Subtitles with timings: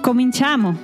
[0.00, 0.74] Cominciamo!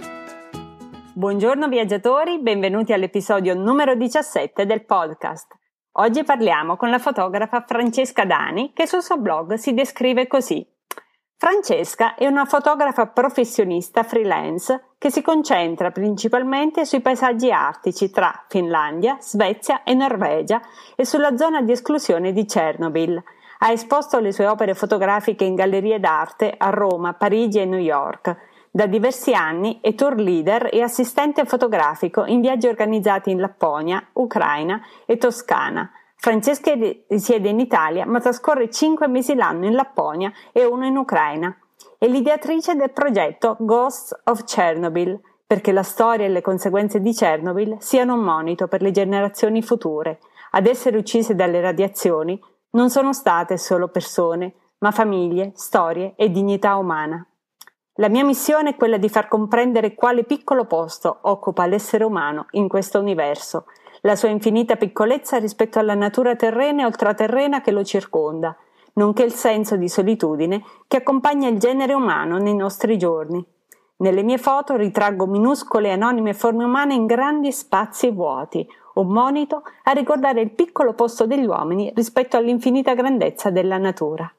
[1.15, 5.57] Buongiorno viaggiatori, benvenuti all'episodio numero 17 del podcast.
[5.93, 10.65] Oggi parliamo con la fotografa Francesca Dani che sul suo blog si descrive così.
[11.39, 19.17] Francesca è una fotografa professionista freelance che si concentra principalmente sui paesaggi artici tra Finlandia,
[19.19, 20.61] Svezia e Norvegia
[20.95, 23.23] e sulla zona di esclusione di Chernobyl.
[23.61, 28.46] Ha esposto le sue opere fotografiche in gallerie d'arte a Roma, Parigi e New York
[28.77, 34.83] da diversi anni è tour leader e assistente fotografico in viaggi organizzati in Lapponia, Ucraina
[35.07, 35.91] e Toscana.
[36.17, 36.75] Francesca
[37.09, 41.57] risiede in Italia ma trascorre cinque mesi l'anno in Lapponia e uno in Ucraina.
[41.97, 47.77] È l'ideatrice del progetto Ghosts of Chernobyl, perché la storia e le conseguenze di Chernobyl
[47.79, 50.19] siano un monito per le generazioni future.
[50.51, 52.39] Ad essere uccise dalle radiazioni
[52.73, 57.27] non sono state solo persone, ma famiglie, storie e dignità umana.
[57.99, 62.69] La mia missione è quella di far comprendere quale piccolo posto occupa l'essere umano in
[62.69, 63.65] questo universo,
[64.03, 68.55] la sua infinita piccolezza rispetto alla natura terrena e ultraterrena che lo circonda,
[68.95, 73.43] nonché il senso di solitudine che accompagna il genere umano nei nostri giorni.
[73.99, 79.63] Nelle mie foto ritraggo minuscole e anonime forme umane in grandi spazi vuoti, un monito
[79.85, 84.31] a ricordare il piccolo posto degli uomini rispetto all'infinita grandezza della natura.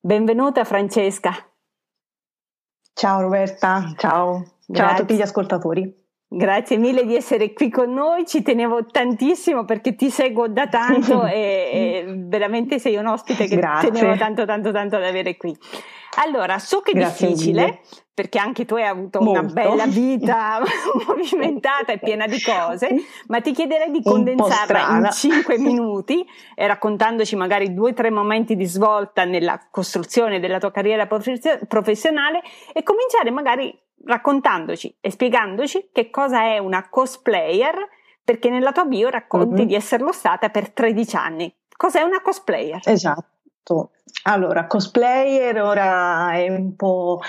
[0.00, 1.32] Benvenuta Francesca!
[2.98, 4.44] Ciao Roberta, ciao.
[4.72, 5.88] Ciao a tutti gli ascoltatori.
[6.26, 11.22] Grazie mille di essere qui con noi, ci tenevo tantissimo perché ti seguo da tanto
[11.30, 11.36] e,
[11.72, 13.92] e, veramente sei un ospite che Grazie.
[13.92, 15.56] tenevo tanto tanto tanto ad avere qui.
[16.20, 17.80] Allora, so che è Grazie difficile mille.
[18.12, 19.40] perché anche tu hai avuto Molto.
[19.40, 20.60] una bella vita
[21.06, 22.88] movimentata e piena di cose,
[23.28, 28.56] ma ti chiederei di condensarla in 5 minuti e raccontandoci magari due o tre momenti
[28.56, 32.42] di svolta nella costruzione della tua carriera professionale
[32.72, 37.74] e cominciare magari raccontandoci e spiegandoci che cosa è una cosplayer,
[38.24, 39.66] perché nella tua bio racconti mm-hmm.
[39.66, 41.54] di esserlo stata per 13 anni.
[41.76, 42.80] Cos'è una cosplayer?
[42.84, 43.24] Esatto.
[44.24, 47.20] Allora, cosplayer ora è un po',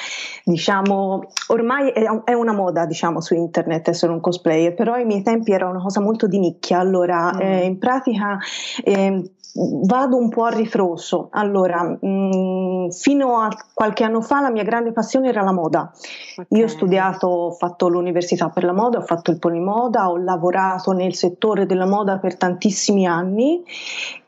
[0.44, 5.52] diciamo, ormai è, una moda, diciamo, su internet essere un cosplayer, però ai miei tempi
[5.52, 6.80] era una cosa molto di nicchia.
[6.80, 7.40] Allora, mm.
[7.40, 8.38] eh, in pratica
[8.84, 11.30] eh, vado un po' a ritroso.
[11.32, 15.92] Allora, mh, mm, fino a qualche anno fa la mia grande passione era la moda.
[16.36, 16.60] Okay.
[16.60, 20.92] Io ho studiato, ho fatto l'università per la moda, ho fatto il polimoda, ho lavorato
[20.92, 23.64] nel settore della moda per tantissimi anni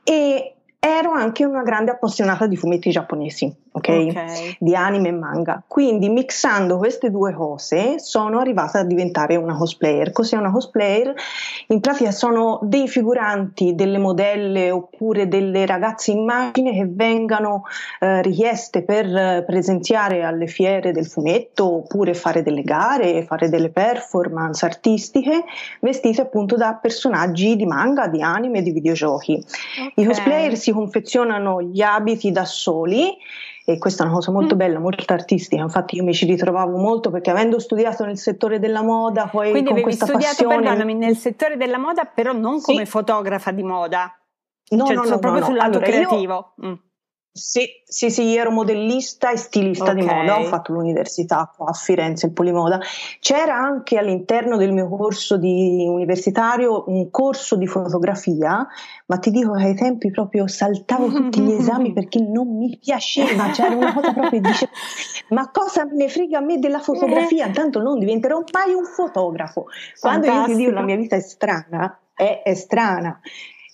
[0.03, 4.09] e ero anche una grande appassionata di fumetti giapponesi okay?
[4.09, 4.57] ok?
[4.59, 5.63] Di anime e manga.
[5.67, 10.11] Quindi mixando queste due cose sono arrivata a diventare una cosplayer.
[10.11, 11.13] Cos'è una cosplayer?
[11.67, 17.63] In pratica sono dei figuranti, delle modelle oppure delle ragazze immagini che vengano
[17.99, 23.69] eh, richieste per eh, presenziare alle fiere del fumetto oppure fare delle gare, fare delle
[23.69, 25.43] performance artistiche
[25.79, 29.33] vestite appunto da personaggi di manga, di anime, di videogiochi.
[29.33, 29.91] Okay.
[29.95, 33.17] I cosplayer si confezionano gli abiti da soli
[33.63, 34.57] e questa è una cosa molto mm.
[34.57, 35.61] bella, molto artistica.
[35.61, 39.72] Infatti, io mi ci ritrovavo molto perché avendo studiato nel settore della moda, poi Quindi
[39.72, 40.61] con questa studiato, passione.
[40.61, 42.91] perdonami, nel settore della moda, però non come sì.
[42.91, 44.16] fotografa di moda.
[44.71, 46.53] No, cioè, no, no, proprio no, sul lato allora, creativo.
[46.57, 46.73] Io, mm.
[47.34, 49.96] Sì, sì, sì, io ero modellista e stilista okay.
[49.96, 52.78] di moda, ho fatto l'università qua a Firenze, il Polimoda.
[53.22, 58.68] C'era anche all'interno del mio corso di universitario un corso di fotografia,
[59.06, 63.50] ma ti dico che ai tempi proprio saltavo tutti gli esami perché non mi piaceva,
[63.52, 64.69] c'era una cosa proprio dice
[65.30, 69.68] ma cosa me ne frega a me della fotografia, tanto non diventerò mai un fotografo.
[70.00, 70.51] Quando Fantastico.
[70.51, 73.22] io ti dico la mia vita è strana, è, è strana.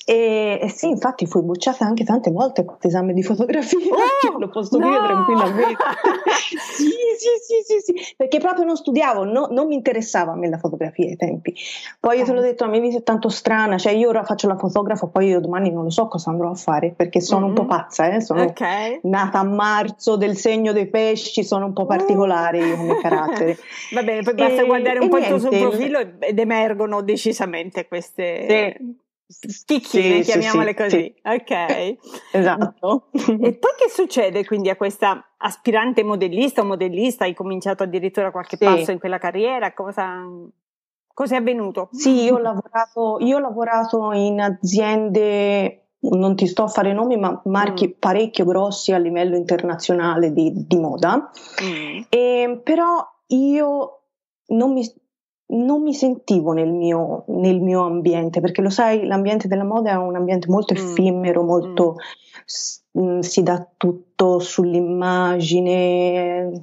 [0.09, 4.47] E, e, sì, infatti fui bocciata anche tante volte con esame di fotografia, oh, lo
[4.47, 4.87] posso no!
[4.87, 5.83] dire tranquillamente.
[6.47, 6.87] sì,
[7.17, 10.59] sì, sì, sì, sì, perché proprio non studiavo, no, non mi interessava a me la
[10.59, 11.53] fotografia ai tempi.
[11.99, 14.47] Poi io te l'ho detto, la mia vita è tanto strana, cioè io ora faccio
[14.47, 17.49] la fotografa, poi io domani non lo so cosa andrò a fare, perché sono mm-hmm.
[17.49, 17.69] un po' mm-hmm.
[17.69, 18.21] pazza, eh?
[18.21, 19.01] sono okay.
[19.03, 23.57] nata a marzo del segno dei pesci, sono un po' particolare io come carattere.
[23.93, 28.45] Va bene, poi basta e, guardare un po' il tuo profilo ed emergono decisamente queste...
[28.47, 29.05] Sì
[29.65, 30.89] Chicchine, sì, chiamiamole sì, così.
[30.89, 31.15] Sì.
[31.23, 31.97] Ok.
[32.31, 33.09] Esatto.
[33.11, 37.25] E poi che succede quindi a questa aspirante modellista o modellista?
[37.25, 39.73] Hai cominciato addirittura qualche passo in quella carriera?
[39.73, 40.23] Cosa,
[41.13, 41.89] cosa è avvenuto?
[41.91, 47.17] Sì, io ho lavorato, io ho lavorato in aziende non ti sto a fare nomi,
[47.17, 47.99] ma marchi mm.
[47.99, 51.31] parecchio grossi a livello internazionale di, di moda.
[51.63, 52.01] Mm.
[52.09, 54.01] E, però io
[54.47, 54.85] non mi,
[55.49, 59.95] non mi sentivo nel mio, nel mio, ambiente, perché lo sai, l'ambiente della moda è
[59.95, 60.77] un ambiente molto mm.
[60.77, 61.95] effimero, molto
[62.99, 63.19] mm.
[63.19, 66.59] si dà tutto sull'immagine.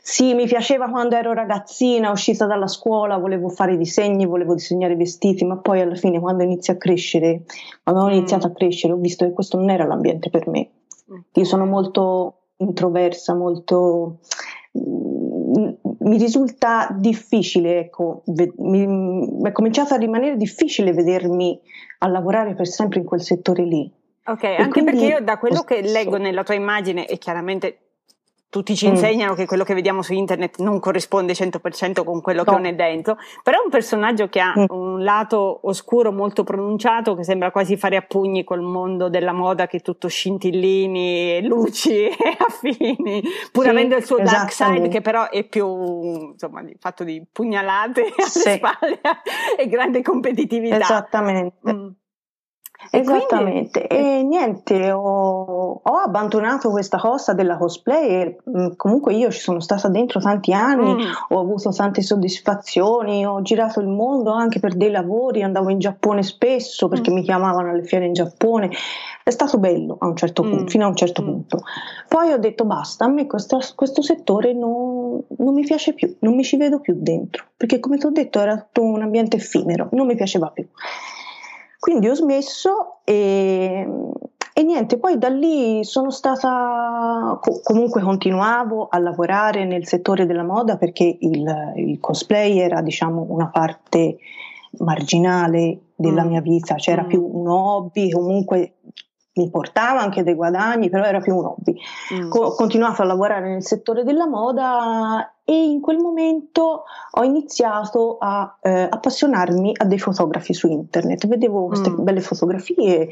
[0.00, 4.92] Sì, mi piaceva quando ero ragazzina, uscita dalla scuola, volevo fare i disegni, volevo disegnare
[4.92, 7.44] i vestiti, ma poi alla fine quando inizi a crescere,
[7.82, 10.68] quando ho iniziato a crescere, ho visto che questo non era l'ambiente per me.
[11.32, 14.18] Io sono molto introversa, molto
[16.04, 18.22] mi risulta difficile, ecco,
[18.58, 21.58] mi, è cominciato a rimanere difficile vedermi
[21.98, 23.90] a lavorare per sempre in quel settore lì.
[24.26, 27.93] Ok, e anche quindi, perché io da quello che leggo nella tua immagine, e chiaramente
[28.54, 29.34] tutti ci insegnano mm.
[29.34, 32.44] che quello che vediamo su internet non corrisponde 100% con quello no.
[32.44, 34.66] che non è dentro, però è un personaggio che ha mm.
[34.68, 39.66] un lato oscuro molto pronunciato che sembra quasi fare a pugni col mondo della moda
[39.66, 45.00] che è tutto scintillini, luci e affini, pur sì, avendo il suo dark side che
[45.00, 48.50] però è più insomma fatto di pugnalate alle sì.
[48.52, 49.00] spalle
[49.58, 50.76] e grande competitività.
[50.76, 51.72] Esattamente.
[51.72, 51.88] Mm.
[52.90, 54.18] Esattamente, e, quindi...
[54.18, 59.88] e niente, ho, ho, abbandonato questa cosa della cosplay, mm, comunque io ci sono stata
[59.88, 61.00] dentro tanti anni, mm.
[61.28, 66.22] ho avuto tante soddisfazioni, ho girato il mondo anche per dei lavori, andavo in Giappone
[66.22, 67.14] spesso perché mm.
[67.14, 68.70] mi chiamavano alle fiere in Giappone,
[69.22, 70.66] è stato bello a un certo punto, mm.
[70.66, 71.26] fino a un certo mm.
[71.26, 71.62] punto.
[72.08, 76.34] Poi ho detto basta, a me questo, questo settore non, non mi piace più, non
[76.34, 79.88] mi ci vedo più dentro, perché come ti ho detto era tutto un ambiente effimero,
[79.92, 80.66] non mi piaceva più.
[81.84, 83.86] Quindi ho smesso e,
[84.54, 90.78] e niente, poi da lì sono stata, comunque continuavo a lavorare nel settore della moda
[90.78, 94.16] perché il, il cosplay era diciamo una parte
[94.78, 96.26] marginale della mm.
[96.26, 97.06] mia vita, c'era mm.
[97.06, 98.76] più un hobby, comunque
[99.34, 101.76] mi portava anche dei guadagni, però era più un hobby.
[102.14, 102.28] Mm.
[102.28, 108.18] Co- ho continuato a lavorare nel settore della moda e in quel momento ho iniziato
[108.20, 111.26] a eh, appassionarmi a dei fotografi su internet.
[111.26, 112.02] Vedevo queste mm.
[112.02, 113.08] belle fotografie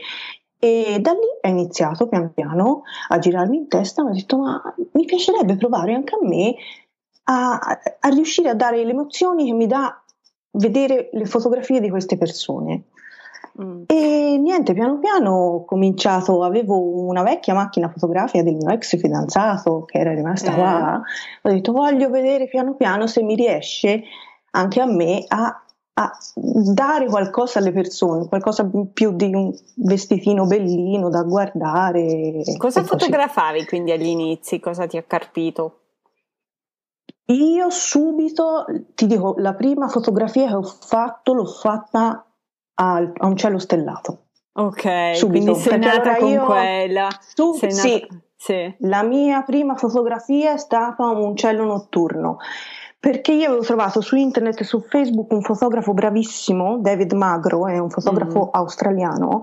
[0.58, 4.62] e da lì è iniziato pian piano a girarmi in testa, mi ho detto ma
[4.92, 6.54] mi piacerebbe provare anche a me
[7.24, 7.58] a,
[7.98, 10.00] a riuscire a dare le emozioni che mi dà
[10.52, 12.84] vedere le fotografie di queste persone.
[13.60, 13.82] Mm.
[13.86, 19.84] E niente, piano piano ho cominciato, avevo una vecchia macchina fotografica del mio ex fidanzato
[19.84, 20.54] che era rimasta eh.
[20.54, 21.02] qua,
[21.42, 24.04] ho detto voglio vedere piano piano se mi riesce
[24.52, 25.62] anche a me a,
[25.94, 32.42] a dare qualcosa alle persone, qualcosa più di un vestitino bellino da guardare.
[32.56, 34.60] Cosa fotografavi quindi agli inizi?
[34.60, 35.76] Cosa ti ha carpito?
[37.26, 38.64] Io subito,
[38.94, 42.24] ti dico, la prima fotografia che ho fatto l'ho fatta
[42.74, 44.26] a, a un cielo stellato.
[44.54, 45.26] Ok, Subito.
[45.26, 47.08] quindi sei nata con io, quella.
[47.34, 48.22] Su, sei sì, nata...
[48.36, 52.38] sì, la mia prima fotografia è stata un cielo notturno
[53.02, 57.76] perché io avevo trovato su internet e su Facebook un fotografo bravissimo, David Magro, è
[57.76, 58.48] un fotografo mm.
[58.52, 59.42] australiano,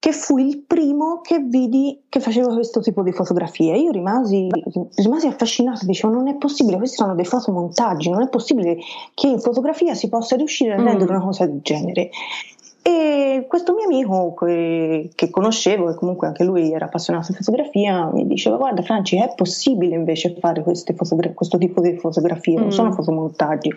[0.00, 3.76] che fu il primo che vidi che faceva questo tipo di fotografie.
[3.76, 4.48] Io rimasi,
[4.94, 8.78] rimasi affascinata, dicevo non è possibile, questi sono dei fotomontaggi, non è possibile
[9.12, 11.16] che in fotografia si possa riuscire a rendere mm.
[11.16, 12.08] una cosa del genere.
[12.82, 18.10] E questo mio amico che, che, conoscevo, e comunque anche lui era appassionato di fotografia,
[18.12, 22.70] mi diceva: Guarda, Franci, è possibile invece fare fotogra- questo tipo di fotografie, non mm.
[22.70, 23.70] sono fotomontaggi.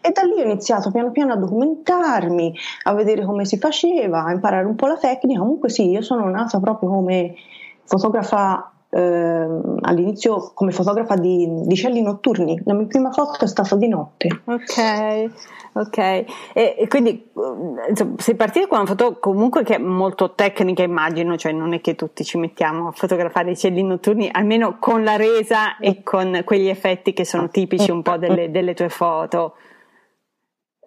[0.00, 4.32] E da lì ho iniziato piano piano a documentarmi, a vedere come si faceva, a
[4.32, 5.40] imparare un po' la tecnica.
[5.40, 7.34] Comunque, sì, io sono nata proprio come
[7.84, 9.46] fotografa eh,
[9.82, 12.60] all'inizio come fotografa di, di, cieli notturni.
[12.64, 14.28] La mia prima foto è stata di notte.
[14.44, 15.30] Ok,
[15.80, 15.98] ok.
[15.98, 17.30] E, e quindi
[17.88, 21.80] insomma, sei partita con una foto comunque che è molto tecnica, immagino, cioè non è
[21.80, 26.42] che tutti ci mettiamo a fotografare i cieli notturni, almeno con la resa e con
[26.44, 29.54] quegli effetti che sono tipici un po' delle, delle tue foto.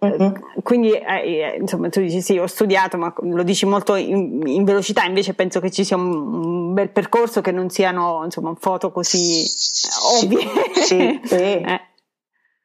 [0.02, 0.34] Uh-huh.
[0.64, 4.64] Quindi, eh, eh, insomma, tu dici sì, ho studiato, ma lo dici molto in, in,
[4.64, 9.46] velocità, invece penso che ci sia un, bel percorso, che non siano, insomma, foto così
[9.46, 10.48] sì, ovvie.
[10.74, 11.36] Sì, sì.
[11.62, 11.82] eh.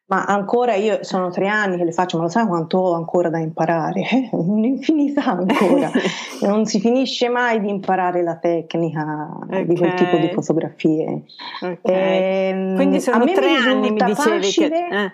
[0.09, 3.29] Ma ancora io sono tre anni che le faccio, ma lo sai quanto ho ancora
[3.29, 4.29] da imparare?
[4.31, 5.91] Un'infinità ancora.
[6.43, 9.67] non si finisce mai di imparare la tecnica okay.
[9.67, 11.25] di quel tipo di fotografie.
[11.61, 11.79] Okay.
[11.83, 15.05] E, ehm, Quindi sono tre anni, mi dicevi facile, che...
[15.05, 15.13] Eh.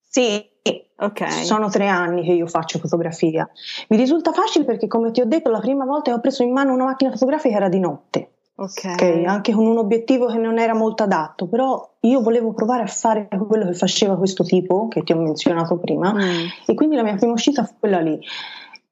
[0.00, 0.52] Sì,
[0.96, 1.44] Okay.
[1.44, 3.48] Sono tre anni che io faccio fotografia.
[3.88, 6.52] Mi risulta facile perché, come ti ho detto, la prima volta che ho preso in
[6.52, 8.30] mano una macchina fotografica era di notte.
[8.56, 8.92] Okay.
[8.92, 9.24] okay.
[9.24, 13.28] Anche con un obiettivo che non era molto adatto, però io volevo provare a fare
[13.28, 16.46] quello che faceva questo tipo che ti ho menzionato prima mm.
[16.66, 18.18] e quindi la mia prima uscita fu quella lì.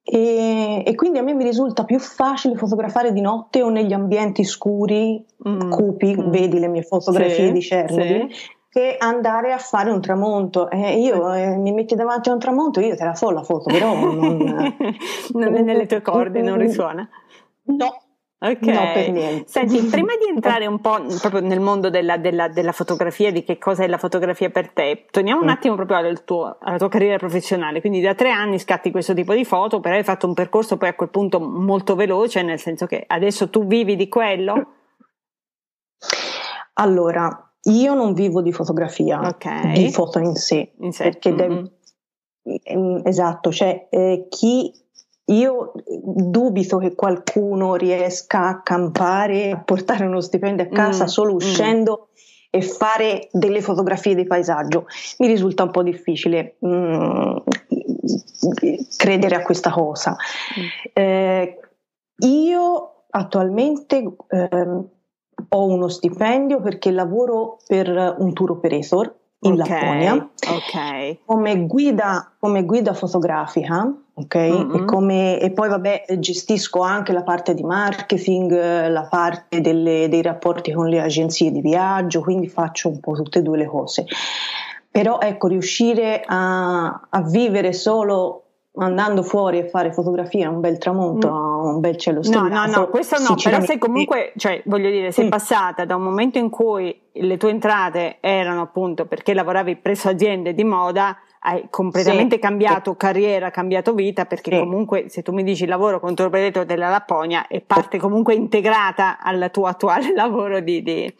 [0.04, 4.42] E, e, quindi a me mi risulta più facile fotografare di notte o negli ambienti
[4.42, 5.70] scuri, mm.
[5.70, 6.30] cupi, mm.
[6.30, 8.50] vedi le mie fotografie sì, di Chernobyl, sì.
[8.68, 10.68] che andare a fare un tramonto.
[10.70, 13.70] Eh, io eh, mi metti davanti a un tramonto, io te la so la foto,
[13.70, 14.38] però non,
[15.34, 17.08] non è nelle tue corde, non risuona.
[17.64, 18.01] No,
[18.44, 19.48] Ok, no, per niente.
[19.48, 23.56] Senti, prima di entrare un po' proprio nel mondo della, della, della, fotografia, di che
[23.56, 25.50] cosa è la fotografia per te, torniamo un mm.
[25.50, 27.80] attimo proprio al tuo, alla tua carriera professionale.
[27.80, 30.88] Quindi da tre anni scatti questo tipo di foto, però hai fatto un percorso poi
[30.88, 34.66] a quel punto molto veloce, nel senso che adesso tu vivi di quello?
[36.74, 39.72] Allora, io non vivo di fotografia, okay.
[39.72, 41.04] di foto in sé, in sé.
[41.04, 41.64] perché mm-hmm.
[42.42, 44.72] devi, esatto, cioè eh, chi
[45.26, 51.32] io dubito che qualcuno riesca a campare, a portare uno stipendio a casa mm, solo
[51.32, 51.36] mm.
[51.36, 52.14] uscendo mm.
[52.50, 54.86] e fare delle fotografie di paesaggio.
[55.18, 57.36] Mi risulta un po' difficile mm,
[58.96, 60.16] credere a questa cosa.
[60.58, 60.66] Mm.
[60.92, 61.60] Eh,
[62.24, 63.96] io attualmente
[64.28, 64.84] eh,
[65.48, 71.20] ho uno stipendio perché lavoro per un tour operator in okay, Lapponia okay.
[71.24, 74.34] come, guida, come guida fotografica ok?
[74.34, 74.74] Mm-hmm.
[74.74, 80.22] E, come, e, poi vabbè gestisco anche la parte di marketing, la parte delle, dei
[80.22, 84.04] rapporti con le agenzie di viaggio, quindi faccio un po' tutte e due le cose.
[84.90, 88.42] Però ecco, riuscire a, a vivere solo
[88.74, 91.74] andando fuori a fare fotografia, un bel tramonto, mm.
[91.74, 92.48] un bel cielo stellato.
[92.48, 95.30] No, no, no, questo no, però sei comunque, cioè, voglio dire, sei mm.
[95.30, 100.54] passata da un momento in cui le tue entrate erano appunto perché lavoravi presso aziende
[100.54, 102.96] di moda hai completamente sì, cambiato sì.
[102.96, 104.58] carriera, cambiato vita, perché sì.
[104.58, 109.50] comunque se tu mi dici lavoro con Torpedeto della Lapponia è parte comunque integrata al
[109.52, 111.14] tuo attuale lavoro di, di,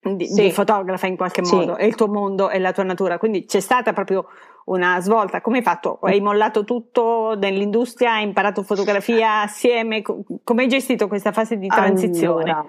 [0.00, 3.44] di, di fotografa in qualche modo, è il tuo mondo e la tua natura, quindi
[3.44, 4.26] c'è stata proprio
[4.64, 5.40] una svolta.
[5.40, 5.98] Come hai fatto?
[6.00, 10.02] Hai mollato tutto nell'industria, hai imparato fotografia assieme?
[10.02, 12.50] Come hai gestito questa fase di transizione?
[12.50, 12.66] Allora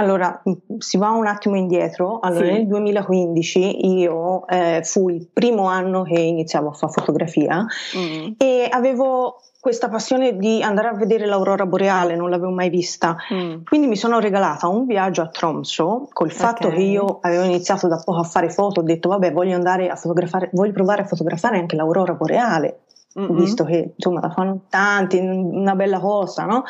[0.00, 2.18] allora, mm, si va un attimo indietro.
[2.20, 2.52] Allora, sì.
[2.52, 7.64] nel 2015 io eh, fu il primo anno che iniziavo a fare fotografia
[7.96, 8.32] mm.
[8.38, 13.16] e avevo questa passione di andare a vedere l'aurora boreale, non l'avevo mai vista.
[13.32, 13.62] Mm.
[13.64, 16.78] Quindi mi sono regalata un viaggio a Tromso, col fatto okay.
[16.78, 19.96] che io avevo iniziato da poco a fare foto, ho detto vabbè, voglio andare a
[19.96, 22.80] fotografare, voglio provare a fotografare anche l'aurora boreale,
[23.20, 23.36] mm-hmm.
[23.36, 26.64] visto che insomma la fanno tanti, una bella cosa, no?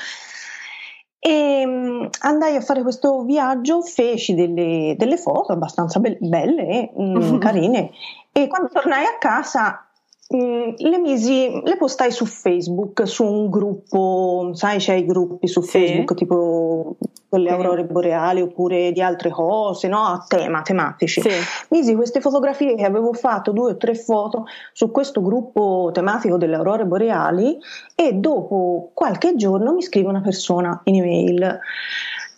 [1.22, 7.36] E um, andai a fare questo viaggio, feci delle, delle foto abbastanza be- belle, um,
[7.38, 7.90] carine,
[8.32, 9.89] e quando tornai a casa Mm,
[10.32, 16.10] le misi, le postai su Facebook, su un gruppo, sai c'è i gruppi su Facebook
[16.10, 16.14] sì.
[16.14, 16.96] tipo
[17.28, 19.98] quelle aurore boreali oppure di altre cose, no?
[19.98, 21.20] A tema, tematici.
[21.20, 21.30] Sì.
[21.70, 26.54] Misi queste fotografie che avevo fatto, due o tre foto su questo gruppo tematico delle
[26.54, 27.58] aurore boreali
[27.96, 31.58] e dopo qualche giorno mi scrive una persona in email.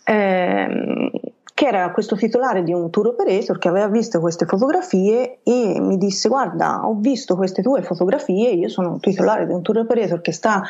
[0.03, 1.11] Eh,
[1.53, 5.97] che era questo titolare di un tour operator che aveva visto queste fotografie e mi
[5.97, 10.31] disse guarda ho visto queste tue fotografie, io sono titolare di un tour operator che
[10.31, 10.63] sta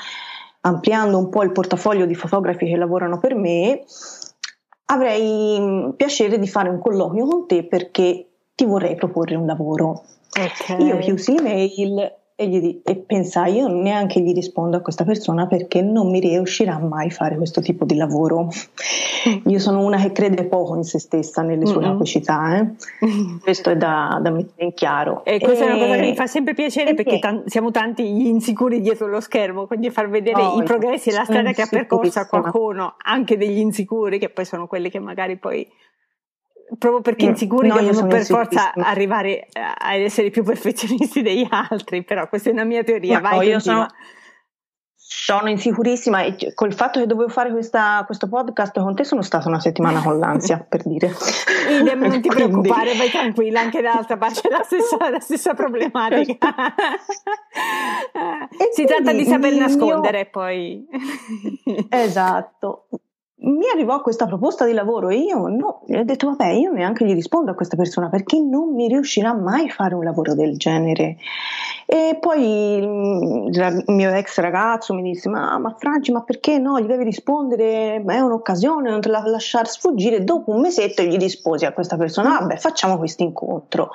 [0.61, 3.83] ampliando un po' il portafoglio di fotografi che lavorano per me,
[4.85, 10.03] avrei mm, piacere di fare un colloquio con te perché ti vorrei proporre un lavoro.
[10.29, 10.85] Okay.
[10.85, 12.11] Io chiusi l'email
[12.43, 16.77] e, gli, e pensai io neanche gli rispondo a questa persona perché non mi riuscirà
[16.77, 18.49] mai a fare questo tipo di lavoro.
[19.47, 21.91] Io sono una che crede poco in se stessa, nelle sue mm-hmm.
[21.91, 22.67] capacità, eh?
[23.41, 25.23] questo è da, da, mettere in chiaro.
[25.23, 25.67] E questa e...
[25.69, 29.07] è una cosa che mi fa sempre piacere perché t- siamo tanti gli insicuri dietro
[29.07, 32.25] lo schermo, quindi far vedere oh, i progressi e la strada che ha percorso a
[32.25, 35.65] qualcuno, anche degli insicuri, che poi sono quelli che magari poi
[36.77, 42.27] proprio perché insicuri no, devono per forza arrivare ad essere più perfezionisti degli altri, però
[42.27, 43.19] questa è una mia teoria.
[43.19, 43.87] Ma Vai, io sono,
[44.95, 49.47] sono, insicurissima e col fatto che dovevo fare questa, questo podcast con te sono stata
[49.47, 51.13] una settimana con l'ansia, per dire.
[51.69, 52.51] Idem, non ti Quindi...
[52.51, 56.55] preoccupare, vai tranquilla, anche dall'altra parte c'è la stessa, la stessa problematica.
[58.73, 60.29] si tratta di saper nascondere mio...
[60.31, 60.87] poi.
[61.89, 62.87] esatto
[63.43, 67.13] mi arrivò questa proposta di lavoro e io no, ho detto vabbè io neanche gli
[67.13, 71.17] rispondo a questa persona perché non mi riuscirà mai a fare un lavoro del genere.
[71.85, 76.79] E poi il mio ex ragazzo mi disse ma, ma Franci ma perché no?
[76.79, 80.23] Gli devi rispondere è un'occasione non te la lasciare sfuggire.
[80.23, 83.91] Dopo un mesetto gli risposi a questa persona vabbè facciamo questo incontro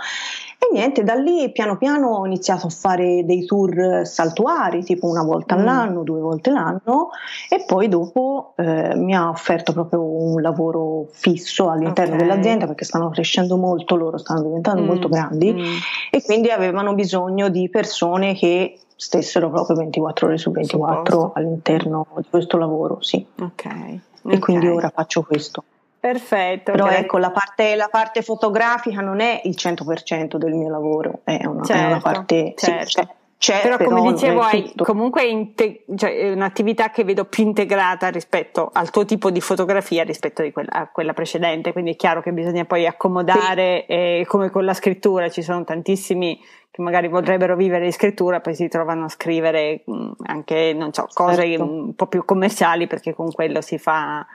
[0.60, 5.22] e niente, da lì piano piano ho iniziato a fare dei tour saltuari, tipo una
[5.22, 5.58] volta mm.
[5.58, 7.10] all'anno, due volte l'anno,
[7.48, 12.26] e poi dopo eh, mi ha offerto proprio un lavoro fisso all'interno okay.
[12.26, 14.86] dell'azienda perché stanno crescendo molto, loro stanno diventando mm.
[14.86, 15.76] molto grandi mm.
[16.10, 21.38] e quindi avevano bisogno di persone che stessero proprio 24 ore su 24 Supposto.
[21.38, 23.24] all'interno di questo lavoro, sì.
[23.40, 23.64] Ok.
[23.64, 24.38] E okay.
[24.40, 25.62] quindi ora faccio questo.
[26.00, 26.72] Perfetto.
[26.72, 27.00] Però okay.
[27.00, 31.64] ecco, la parte, la parte, fotografica non è il 100% del mio lavoro, è una,
[31.64, 32.54] certo, è una certo, parte...
[32.56, 32.86] Certo.
[32.86, 37.24] Sì, c'è, c'è, però, però, come dicevo hai comunque inte- cioè, è un'attività che vedo
[37.24, 41.96] più integrata rispetto al tuo tipo di fotografia rispetto quella, a quella precedente quindi è
[41.96, 43.92] chiaro che bisogna poi accomodare sì.
[43.92, 46.36] e come con la scrittura ci sono tantissimi
[46.68, 49.84] che magari vorrebbero vivere di scrittura poi si trovano a scrivere
[50.24, 51.62] anche non so, cose certo.
[51.62, 54.26] un po' più commerciali perché con quello si fa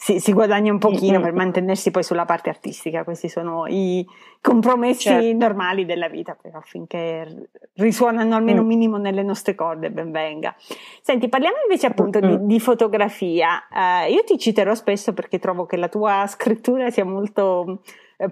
[0.00, 3.02] si, si guadagna un pochino per mantenersi poi sulla parte artistica.
[3.02, 4.06] Questi sono i
[4.40, 5.36] compromessi certo.
[5.36, 8.68] normali della vita, però affinché risuonano almeno un mm.
[8.68, 10.54] minimo nelle nostre corde, ben venga.
[11.02, 13.66] Senti, parliamo invece appunto di, di fotografia.
[13.68, 17.80] Uh, io ti citerò spesso perché trovo che la tua scrittura sia molto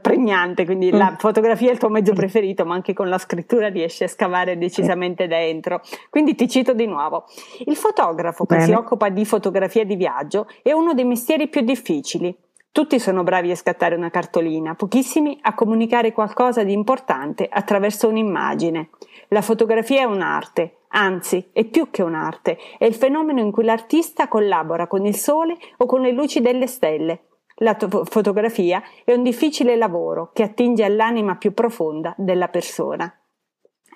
[0.00, 0.96] pregnante, quindi mm.
[0.96, 2.16] la fotografia è il tuo mezzo mm.
[2.16, 5.80] preferito, ma anche con la scrittura riesci a scavare decisamente dentro.
[6.10, 7.24] Quindi ti cito di nuovo.
[7.66, 8.60] Il fotografo Bene.
[8.60, 12.36] che si occupa di fotografia di viaggio è uno dei mestieri più difficili.
[12.72, 18.90] Tutti sono bravi a scattare una cartolina, pochissimi a comunicare qualcosa di importante attraverso un'immagine.
[19.28, 24.28] La fotografia è un'arte, anzi è più che un'arte, è il fenomeno in cui l'artista
[24.28, 27.20] collabora con il sole o con le luci delle stelle,
[27.56, 33.12] la to- fotografia è un difficile lavoro che attinge all'anima più profonda della persona.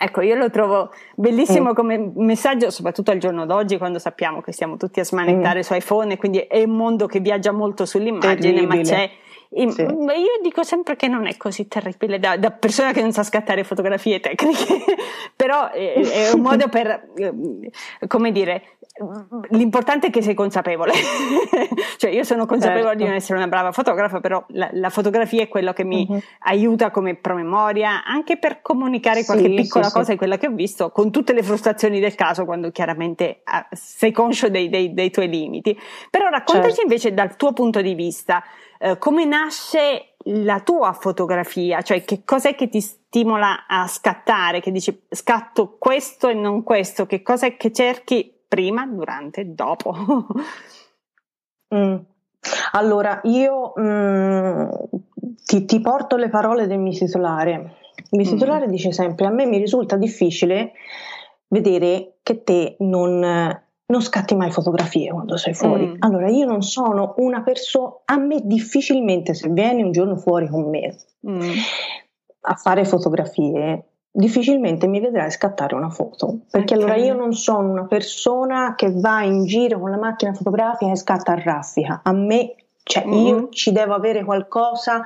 [0.02, 1.74] Ecco, io lo trovo bellissimo mm.
[1.74, 5.62] come messaggio, soprattutto al giorno d'oggi, quando sappiamo che stiamo tutti a smanettare mm.
[5.62, 8.76] su iPhone, quindi è un mondo che viaggia molto sull'immagine, Terribile.
[8.76, 9.10] ma c'è
[9.52, 9.82] sì.
[9.82, 13.64] Io dico sempre che non è così terribile da, da persona che non sa scattare
[13.64, 14.84] fotografie tecniche,
[15.34, 17.08] però è, è, un modo per,
[18.06, 18.78] come dire,
[19.48, 20.92] l'importante è che sei consapevole.
[21.98, 22.98] cioè io sono consapevole certo.
[22.98, 26.22] di non essere una brava fotografa, però la, la fotografia è quello che mi uh-huh.
[26.40, 30.52] aiuta come promemoria, anche per comunicare qualche sì, piccola sì, cosa di quella che ho
[30.52, 35.10] visto, con tutte le frustrazioni del caso, quando chiaramente ah, sei conscio dei, dei, dei,
[35.10, 35.76] tuoi limiti.
[36.08, 36.82] Però raccontaci certo.
[36.82, 38.44] invece dal tuo punto di vista.
[38.82, 44.72] Eh, come nasce la tua fotografia, cioè che cos'è che ti stimola a scattare, che
[44.72, 49.94] dici scatto questo e non questo, che cos'è che cerchi prima, durante, dopo?
[51.74, 51.96] mm.
[52.72, 54.68] Allora, io mm,
[55.44, 57.76] ti, ti, porto le parole del mio titolare.
[57.96, 58.32] Il mio mm.
[58.32, 60.72] titolare dice sempre: A me mi risulta difficile
[61.48, 63.22] vedere che te non
[63.90, 65.86] non scatti mai fotografie quando sei fuori.
[65.86, 65.94] Mm.
[65.98, 70.68] Allora, io non sono una persona, a me difficilmente se vieni un giorno fuori con
[70.70, 70.96] me
[71.28, 71.50] mm.
[72.42, 76.86] a fare fotografie, difficilmente mi vedrai scattare una foto, perché okay.
[76.86, 80.96] allora io non sono una persona che va in giro con la macchina fotografica e
[80.96, 82.00] scatta a raffica.
[82.04, 83.12] A me, cioè, mm.
[83.12, 85.02] io ci devo avere qualcosa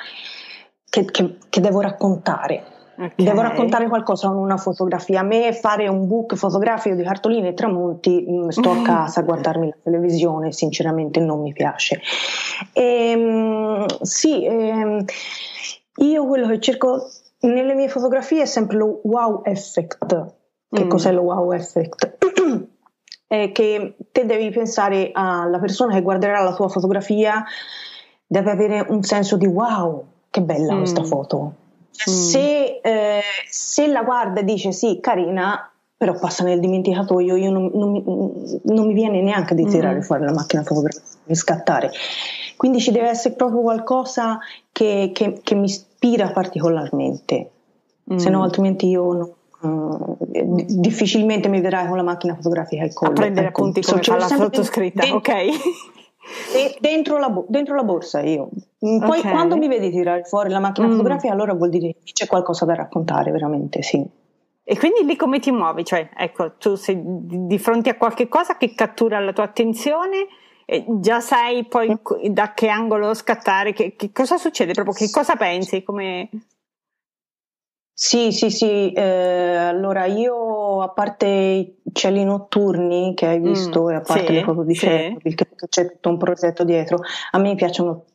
[0.89, 2.73] che, che, che devo raccontare.
[2.97, 3.25] Okay.
[3.25, 5.21] Devo raccontare qualcosa con una fotografia.
[5.21, 9.23] A me fare un book fotografico di cartoline e tramonti, mm, sto a casa a
[9.25, 12.01] guardarmi la televisione, sinceramente non mi piace.
[12.73, 15.05] E, ehm, sì, ehm,
[15.97, 20.35] io quello che cerco nelle mie fotografie è sempre lo wow effect.
[20.71, 20.89] Che mm.
[20.89, 22.17] cos'è lo wow effect?
[23.27, 27.45] è che te devi pensare alla persona che guarderà la tua fotografia,
[28.25, 30.79] deve avere un senso di wow, che bella mm.
[30.79, 31.55] questa foto
[31.95, 32.13] Mm.
[32.13, 37.71] Se, eh, se, la guarda e dice sì, carina, però passa nel dimenticatoio, io non,
[37.73, 40.03] non, mi, non mi, viene neanche di tirare mm.
[40.03, 41.91] fuori la macchina fotografica e scattare.
[42.57, 44.39] Quindi ci deve essere proprio qualcosa
[44.71, 47.51] che, che, che mi ispira particolarmente,
[48.13, 48.17] mm.
[48.17, 49.33] se no altrimenti io non,
[49.65, 53.13] Uh, difficilmente mi vedrai con la macchina fotografica e collo.
[53.13, 53.63] A prendere ecco.
[53.63, 55.33] appunti come fa la sottoscritta, ok?
[56.81, 58.49] dentro la, dentro la, borsa io.
[58.87, 59.31] Mm, poi okay.
[59.31, 60.91] quando mi vedi tirare fuori la macchina mm.
[60.91, 64.05] fotografica, allora vuol dire che c'è qualcosa da raccontare, veramente, sì.
[64.67, 65.85] E quindi lì come ti muovi?
[65.85, 70.27] Cioè, ecco, tu sei di fronte a qualche cosa che cattura la tua attenzione
[70.65, 71.99] e già sai poi
[72.31, 76.31] da che angolo scattare, che, che cosa succede proprio, che cosa pensi, come...
[77.97, 83.85] Sì, sì, sì, eh, allora io a parte i cieli notturni che hai mm, visto
[83.85, 85.35] mm, e a parte sì, le foto di cielo, sì.
[85.35, 86.99] che c'è tutto un progetto dietro,
[87.31, 88.07] a me piacciono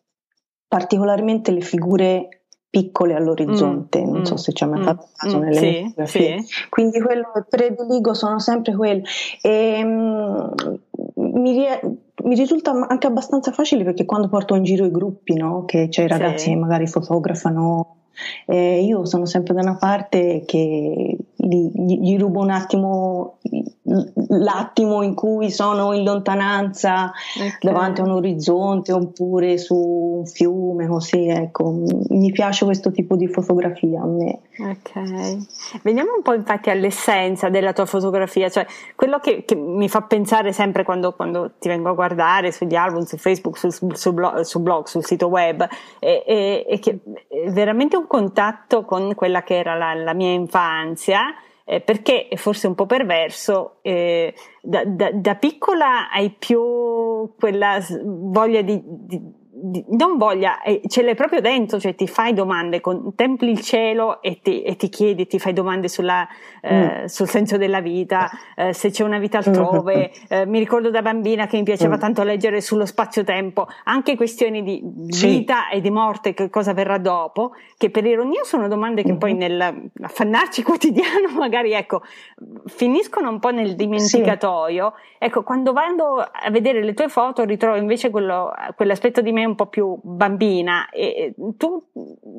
[0.68, 5.08] particolarmente le figure piccole all'orizzonte, mm, non so mm, se ci hai mai mm, fatto
[5.16, 6.42] caso mm, nelle sì, fotografie.
[6.42, 6.70] Sì.
[6.70, 9.04] Quindi quello che prediligo sono sempre quelli.
[9.42, 10.54] E, um,
[11.16, 11.66] mi,
[12.24, 15.64] mi, risulta anche abbastanza facile perché quando porto in giro i gruppi, no?
[15.64, 16.50] che c'è i ragazzi sì.
[16.50, 17.99] che magari fotografano
[18.46, 23.38] eh, io sono sempre da una parte che gli, gli, rubo un attimo
[24.28, 27.58] l'attimo in cui sono in lontananza okay.
[27.62, 29.76] davanti a un orizzonte oppure su
[30.20, 34.42] un fiume, così ecco, mi piace questo tipo di fotografia a me.
[34.60, 40.02] Ok, veniamo un po' infatti all'essenza della tua fotografia, cioè quello che, che mi fa
[40.02, 44.42] pensare sempre quando, quando, ti vengo a guardare sugli album, su Facebook, sul, sul, blog,
[44.42, 45.66] sul blog, sul sito web,
[45.98, 50.32] è, è, è che è veramente un contatto con quella che era la, la mia
[50.32, 51.34] infanzia
[51.70, 57.80] eh, perché è forse un po' perverso, eh, da, da, da, piccola hai più quella
[58.04, 59.22] voglia di, di
[59.90, 64.40] non voglia, eh, ce l'hai proprio dentro, cioè ti fai domande, contempli il cielo e
[64.42, 66.28] ti, e ti chiedi, ti fai domande sulla,
[66.62, 67.06] eh, mm.
[67.06, 70.12] sul senso della vita, eh, se c'è una vita altrove.
[70.30, 72.00] Eh, mi ricordo da bambina che mi piaceva mm.
[72.00, 75.78] tanto leggere sullo spazio-tempo, anche questioni di vita sì.
[75.78, 79.18] e di morte, che cosa verrà dopo, che per ironia sono domande che mm.
[79.18, 82.02] poi nell'affannarci quotidiano magari ecco,
[82.66, 84.94] finiscono un po' nel dimenticatoio.
[84.96, 85.26] Sì.
[85.26, 89.56] Ecco, quando vado a vedere le tue foto ritrovo invece quello, quell'aspetto di me un
[89.56, 91.84] po' più bambina e tu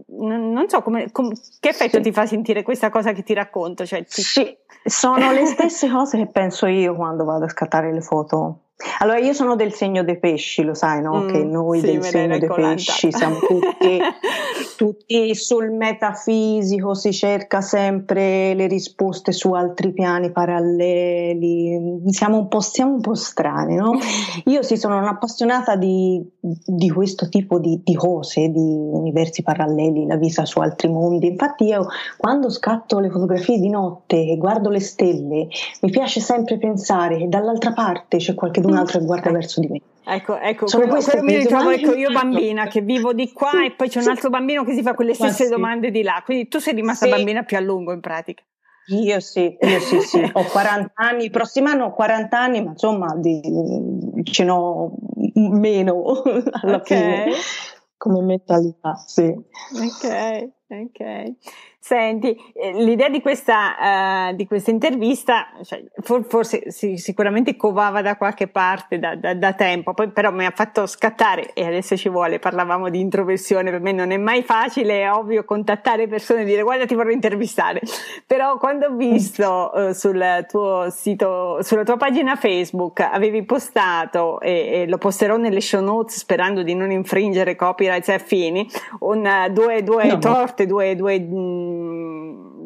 [0.07, 2.03] non so come, com, che effetto sì.
[2.03, 4.23] ti fa sentire questa cosa che ti racconto cioè, ti...
[4.23, 9.19] sì, sono le stesse cose che penso io quando vado a scattare le foto allora,
[9.19, 11.23] io sono del segno dei pesci, lo sai, no?
[11.23, 13.99] Mm, che noi sì, del segno dei pesci siamo tutti,
[14.77, 22.61] tutti, sul metafisico, si cerca sempre le risposte su altri piani paralleli, siamo un po',
[22.61, 23.99] siamo un po strani, no?
[24.47, 30.17] Io sì sono un'appassionata di, di questo tipo di, di, cose, di universi paralleli, la
[30.17, 31.27] vita su altri mondi.
[31.27, 35.49] Infatti io quando scatto le fotografie di notte e guardo le stelle,
[35.83, 39.69] mi piace sempre pensare che dall'altra parte c'è qualche un altro che guarda verso di
[39.69, 39.81] me.
[40.05, 43.73] Ecco, ecco Sono quello, quello mi ritrovo ecco, io bambina che vivo di qua e
[43.73, 45.51] poi c'è un altro bambino che si fa quelle stesse sì.
[45.51, 47.13] domande di là, quindi tu sei rimasta sì.
[47.13, 48.43] bambina più a lungo in pratica.
[48.87, 52.71] Io sì, io sì, sì, ho 40 anni, il prossimo anno ho 40 anni, ma
[52.71, 53.41] insomma di,
[54.25, 54.95] ce n'ho
[55.35, 56.23] meno
[56.63, 57.25] alla okay.
[57.25, 57.37] fine
[58.01, 59.25] come mentalità, sì.
[59.25, 61.35] Ok, ok.
[61.83, 68.03] Senti, eh, l'idea di questa, uh, di questa intervista, cioè, for, forse sì, sicuramente covava
[68.03, 71.97] da qualche parte da, da, da, tempo, poi però mi ha fatto scattare e adesso
[71.97, 76.43] ci vuole, parlavamo di introversione, per me non è mai facile, è ovvio contattare persone
[76.43, 77.81] e dire guarda ti vorrei intervistare,
[78.27, 84.83] però quando ho visto uh, sul tuo sito, sulla tua pagina Facebook avevi postato e,
[84.83, 88.69] e, lo posterò nelle show notes sperando di non infringere copyright e affini,
[89.01, 91.27] un, due, due no, torte, due, due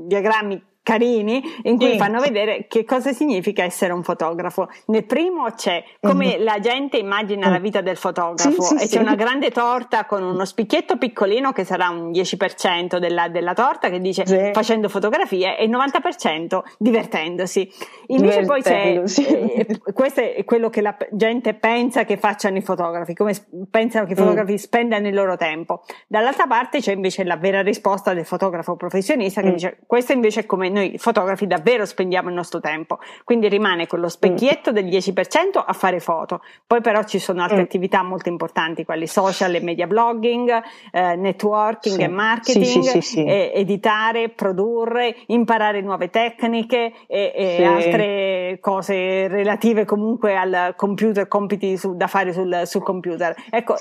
[0.09, 1.97] diagrammi carini in cui sì.
[1.97, 4.69] fanno vedere che cosa significa essere un fotografo.
[4.87, 6.45] Nel primo c'è come mm-hmm.
[6.45, 7.53] la gente immagina mm.
[7.53, 11.53] la vita del fotografo sì, sì, e c'è una grande torta con uno spicchietto piccolino
[11.53, 17.73] che sarà un 10% della, della torta che dice facendo fotografie e il 90% divertendosi.
[18.09, 23.15] Invece poi c'è, eh, questo è quello che la gente pensa che facciano i fotografi,
[23.15, 23.33] come
[23.71, 24.19] pensano che i mm.
[24.19, 24.57] fotografi mm.
[24.57, 25.83] spendano il loro tempo.
[26.07, 29.53] Dall'altra parte c'è invece la vera risposta del fotografo professionista che mm.
[29.53, 34.09] dice questo invece è come noi fotografi davvero spendiamo il nostro tempo, quindi rimane quello
[34.09, 36.43] specchietto del 10% a fare foto.
[36.67, 37.63] Poi però ci sono altre mm.
[37.63, 42.03] attività molto importanti, quali social e media blogging, eh, networking sì.
[42.03, 49.85] e marketing, sì, sì, e, editare, produrre, imparare nuove tecniche e, e altre cose relative
[49.85, 53.35] comunque al computer, compiti su, da fare sul, sul, computer.
[53.51, 53.77] Ecco,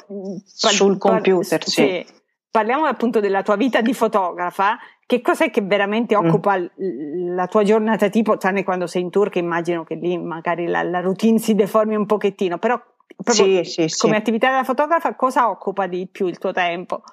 [0.45, 2.05] sul par- computer, par- sì.
[2.53, 4.77] Parliamo appunto della tua vita di fotografa
[5.13, 6.25] che cos'è che veramente mm.
[6.25, 7.35] occupa mm.
[7.35, 10.81] la tua giornata tipo, tranne quando sei in tour, che immagino che lì magari la,
[10.81, 12.81] la routine si deformi un pochettino, però
[13.25, 14.19] sì, sì, come sì.
[14.19, 17.03] attività da fotografa cosa occupa di più il tuo tempo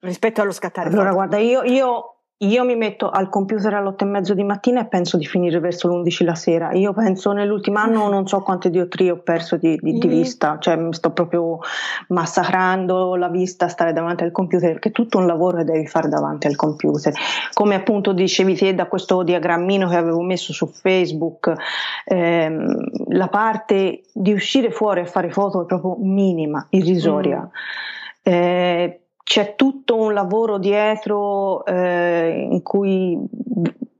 [0.00, 1.14] rispetto allo scattare allora, foto?
[1.14, 4.86] guarda, io, io io mi metto al computer alle otto e mezzo di mattina e
[4.86, 6.72] penso di finire verso le undici la sera.
[6.72, 10.10] Io penso nell'ultimo anno non so quante diottrie ho perso di, di, di mm.
[10.10, 11.58] vista, cioè mi sto proprio
[12.08, 16.08] massacrando la vista stare davanti al computer, perché è tutto un lavoro che devi fare
[16.08, 17.12] davanti al computer.
[17.54, 21.52] Come appunto dicevi te da questo diagrammino che avevo messo su Facebook,
[22.04, 27.40] ehm, la parte di uscire fuori a fare foto è proprio minima, irrisoria.
[27.40, 28.32] Mm.
[28.32, 33.18] Eh, c'è tutto un lavoro dietro eh, in cui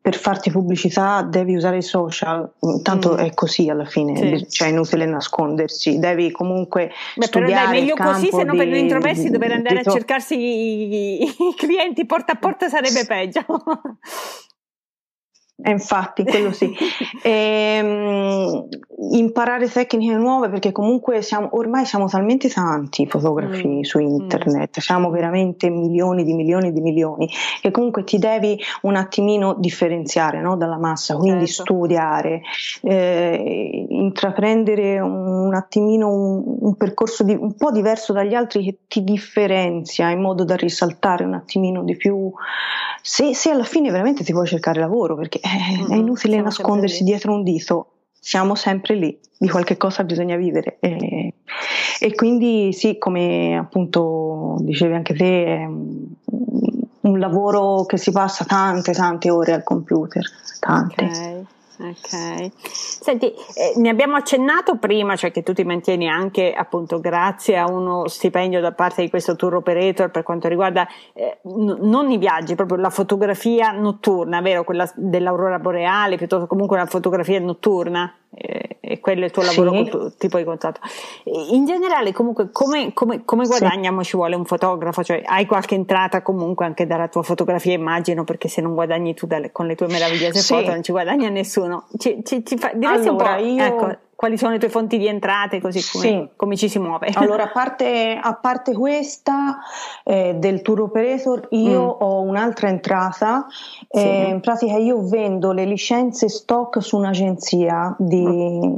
[0.00, 2.50] per farti pubblicità devi usare i social,
[2.82, 3.16] tanto mm.
[3.18, 4.48] è così alla fine, sì.
[4.48, 8.68] cioè è inutile nascondersi, devi comunque Beh, studiare però dai, meglio così, se no per
[8.68, 13.44] noi introversi dover andare a cercarsi i, i clienti porta a porta sarebbe peggio.
[15.60, 16.72] Eh, infatti, quello sì.
[17.20, 18.68] e, um,
[19.10, 23.80] imparare tecniche nuove perché comunque siamo, ormai siamo talmente tanti fotografi mm.
[23.80, 24.80] su internet, mm.
[24.80, 27.28] siamo veramente milioni di milioni di milioni
[27.60, 31.74] che comunque ti devi un attimino differenziare no, dalla massa, quindi certo.
[31.74, 32.42] studiare,
[32.82, 39.02] eh, intraprendere un, attimino un, un percorso di, un po' diverso dagli altri che ti
[39.02, 42.30] differenzia in modo da risaltare un attimino di più.
[43.02, 45.40] Se, se alla fine veramente ti puoi cercare lavoro perché
[45.88, 50.78] è inutile nascondersi dietro un dito, siamo sempre lì, di qualche cosa bisogna vivere.
[50.80, 51.34] E,
[52.00, 58.92] e quindi sì, come appunto dicevi anche te, è un lavoro che si passa tante,
[58.92, 60.24] tante ore al computer,
[60.60, 61.04] tante.
[61.04, 61.46] Okay.
[61.80, 67.56] Ok, senti, eh, ne abbiamo accennato prima, cioè che tu ti mantieni anche appunto grazie
[67.56, 72.10] a uno stipendio da parte di questo tour operator per quanto riguarda eh, n- non
[72.10, 74.64] i viaggi, proprio la fotografia notturna, vero?
[74.64, 79.72] Quella dell'aurora boreale, piuttosto comunque la fotografia notturna eh, e quello è il tuo lavoro
[79.72, 79.90] sì.
[79.90, 80.80] con tipo di contratto.
[81.24, 84.10] In generale, comunque, come, come, come guadagniamo sì.
[84.10, 85.02] ci vuole un fotografo?
[85.02, 89.26] Cioè, hai qualche entrata comunque anche dalla tua fotografia, immagino, perché se non guadagni tu
[89.26, 90.54] dalle, con le tue meravigliose sì.
[90.54, 91.86] foto non ci guadagna nessuno.
[91.96, 93.64] Ci, ci, ci fa, allora, un po', io...
[93.64, 96.28] ecco, quali sono le tue fonti di entrate, così come, sì.
[96.34, 97.06] come ci si muove?
[97.14, 99.58] Allora, a parte, a parte questa
[100.02, 102.02] eh, del tour operator, io mm.
[102.02, 103.46] ho un'altra entrata.
[103.48, 104.00] Sì.
[104.00, 108.72] Eh, in pratica, io vendo le licenze stock su un'agenzia di, mm.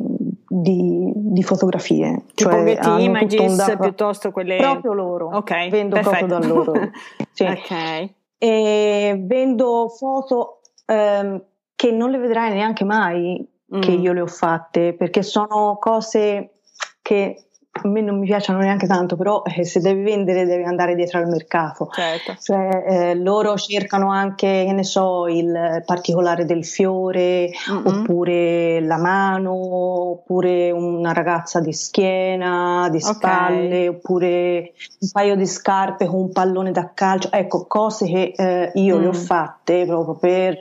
[0.47, 2.25] di, di fotografie.
[2.35, 3.77] Tipo cioè, Getty Images da...
[3.79, 4.59] piuttosto quelle.
[4.59, 5.31] Proprio loro.
[5.33, 5.71] Ok.
[5.71, 6.27] Vendo perfetto.
[6.27, 6.73] proprio da loro.
[7.33, 7.45] sì.
[7.45, 8.11] Ok.
[8.37, 11.43] E vendo foto ehm,
[11.75, 13.49] che non le vedrai neanche mai
[13.79, 14.01] che mm.
[14.01, 16.61] io le ho fatte, perché sono cose
[17.03, 17.50] che
[17.83, 21.19] a me non mi piacciono neanche tanto, però eh, se devi vendere devi andare dietro
[21.19, 21.89] al mercato.
[21.93, 22.37] Certo.
[22.41, 27.87] Cioè, eh, loro cercano anche, che ne so, il particolare del fiore, mm-hmm.
[27.87, 33.87] oppure la mano, oppure una ragazza di schiena, di spalle, okay.
[33.89, 37.31] oppure un paio di scarpe con un pallone da calcio.
[37.33, 39.01] Ecco, cose che eh, io mm.
[39.01, 39.15] le ho mm.
[39.15, 40.59] fatte proprio per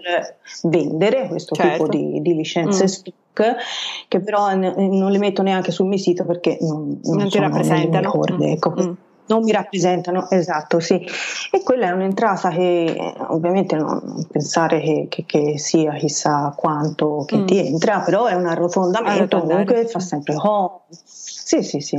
[0.63, 1.71] vendere questo certo.
[1.71, 3.27] tipo di, di licenze mm
[4.08, 8.10] che però non le metto neanche sul mio sito perché non, non, non ti rappresentano.
[8.10, 8.52] Corde, mm.
[8.52, 8.73] ecco.
[8.82, 8.93] Mm.
[9.30, 11.06] Non mi rappresentano, esatto, sì.
[11.52, 17.38] E quella è un'entrata che ovviamente non pensare che, che, che sia chissà quanto che
[17.38, 17.45] mm.
[17.45, 20.86] ti entra, però è un arrotondamento comunque fa sempre oh.
[20.89, 21.97] Sì, sì, sì.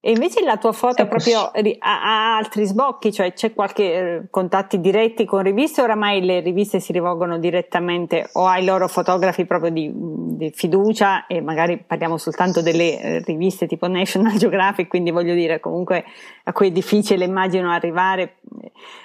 [0.00, 1.08] E invece la tua foto ecco.
[1.08, 6.78] proprio ha, altri sbocchi, cioè c'è qualche eh, contatti diretti con riviste, oramai le riviste
[6.78, 12.62] si rivolgono direttamente o ai loro fotografi proprio di, di fiducia e magari parliamo soltanto
[12.62, 16.04] delle eh, riviste tipo National Geographic, quindi voglio dire comunque
[16.44, 18.36] a cui è difficile immagino arrivare,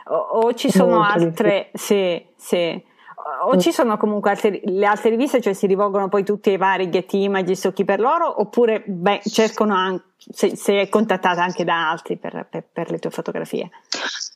[0.09, 2.83] o, o ci sono Molto altre, se, se
[3.45, 6.89] o ci sono comunque altre, le altre riviste, cioè si rivolgono poi tutti ai vari
[6.89, 11.63] Getty Images o chi per loro, oppure beh, cercano anche, se, se, è contattata anche
[11.63, 13.69] da altri per, per, per, le tue fotografie?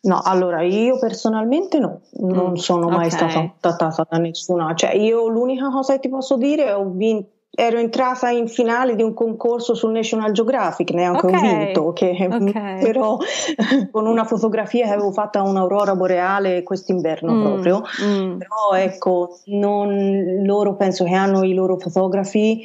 [0.04, 3.10] No, allora io personalmente no, non mm, sono mai okay.
[3.12, 7.36] stata contattata da nessuna, cioè io l'unica cosa che ti posso dire è ho vinto
[7.50, 11.40] ero entrata in finale di un concorso sul National Geographic, neanche okay.
[11.40, 12.82] ho vinto, che, okay.
[12.86, 13.18] però
[13.92, 17.84] con una fotografia che avevo fatta a un'aurora boreale quest'inverno mm, proprio.
[18.04, 18.38] Mm.
[18.38, 22.64] Però ecco, non, loro penso che hanno i loro fotografi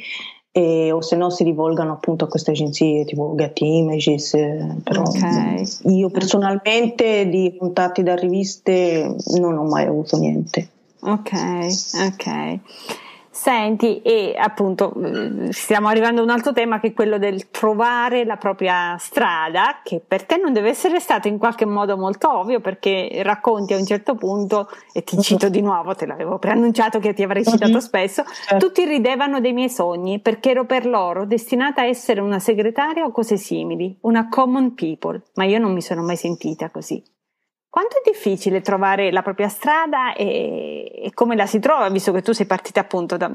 [0.51, 5.01] e, o se no si rivolgano appunto a queste agenzie tipo Getty Images, eh, però
[5.01, 5.63] okay.
[5.85, 10.67] io personalmente di contatti da riviste non ho mai avuto niente.
[10.99, 11.31] Ok,
[12.11, 12.59] ok.
[13.43, 18.23] Senti, e appunto mm, stiamo arrivando a un altro tema che è quello del trovare
[18.23, 22.61] la propria strada, che per te non deve essere stato in qualche modo molto ovvio
[22.61, 27.13] perché racconti a un certo punto, e ti cito di nuovo, te l'avevo preannunciato che
[27.13, 28.65] ti avrei citato spesso, certo.
[28.65, 33.11] tutti ridevano dei miei sogni perché ero per loro destinata a essere una segretaria o
[33.11, 37.03] cose simili, una common people, ma io non mi sono mai sentita così.
[37.73, 42.21] Quanto è difficile trovare la propria strada e, e, come la si trova, visto che
[42.21, 43.33] tu sei partita appunto da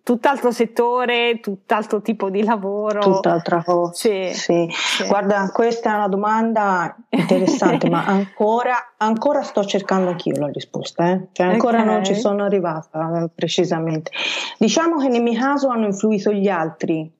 [0.00, 3.00] tutt'altro settore, tutt'altro tipo di lavoro?
[3.00, 3.92] Tutt'altra cosa.
[3.94, 4.68] Sì, sì.
[4.70, 5.04] sì.
[5.08, 11.26] Guarda, questa è una domanda interessante, ma ancora, ancora, sto cercando anch'io la risposta, eh?
[11.32, 11.92] cioè ancora okay.
[11.92, 14.12] non ci sono arrivata eh, precisamente.
[14.56, 17.12] Diciamo che nel mio caso hanno influito gli altri,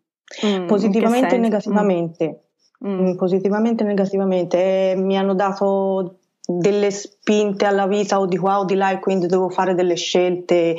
[0.46, 2.44] mm, positivamente e negativamente.
[2.86, 3.08] Mm.
[3.08, 8.58] Mm, positivamente e negativamente, e mi hanno dato delle spinte alla vita o di qua
[8.58, 10.76] o di là e quindi devo fare delle scelte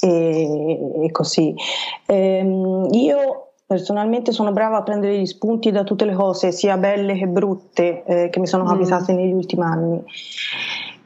[0.00, 1.54] e, e così.
[2.06, 7.14] Ehm, io personalmente sono brava a prendere gli spunti da tutte le cose, sia belle
[7.14, 9.16] che brutte, eh, che mi sono capitate mm.
[9.16, 10.04] negli ultimi anni.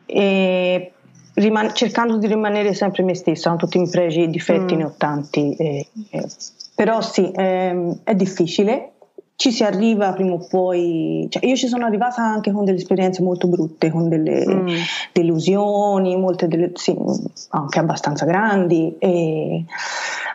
[0.07, 0.93] E
[1.35, 4.79] riman- cercando di rimanere sempre me stessa, con tutti i miei pregi e difetti, mm.
[4.79, 5.55] ne ho tanti.
[5.55, 6.27] Eh, eh,
[6.75, 8.93] però sì, ehm, è difficile,
[9.37, 13.23] ci si arriva prima o poi, cioè io ci sono arrivata anche con delle esperienze
[13.23, 14.69] molto brutte, con delle mm.
[15.13, 16.97] delusioni, molte delle, sì,
[17.51, 19.65] anche abbastanza grandi, e,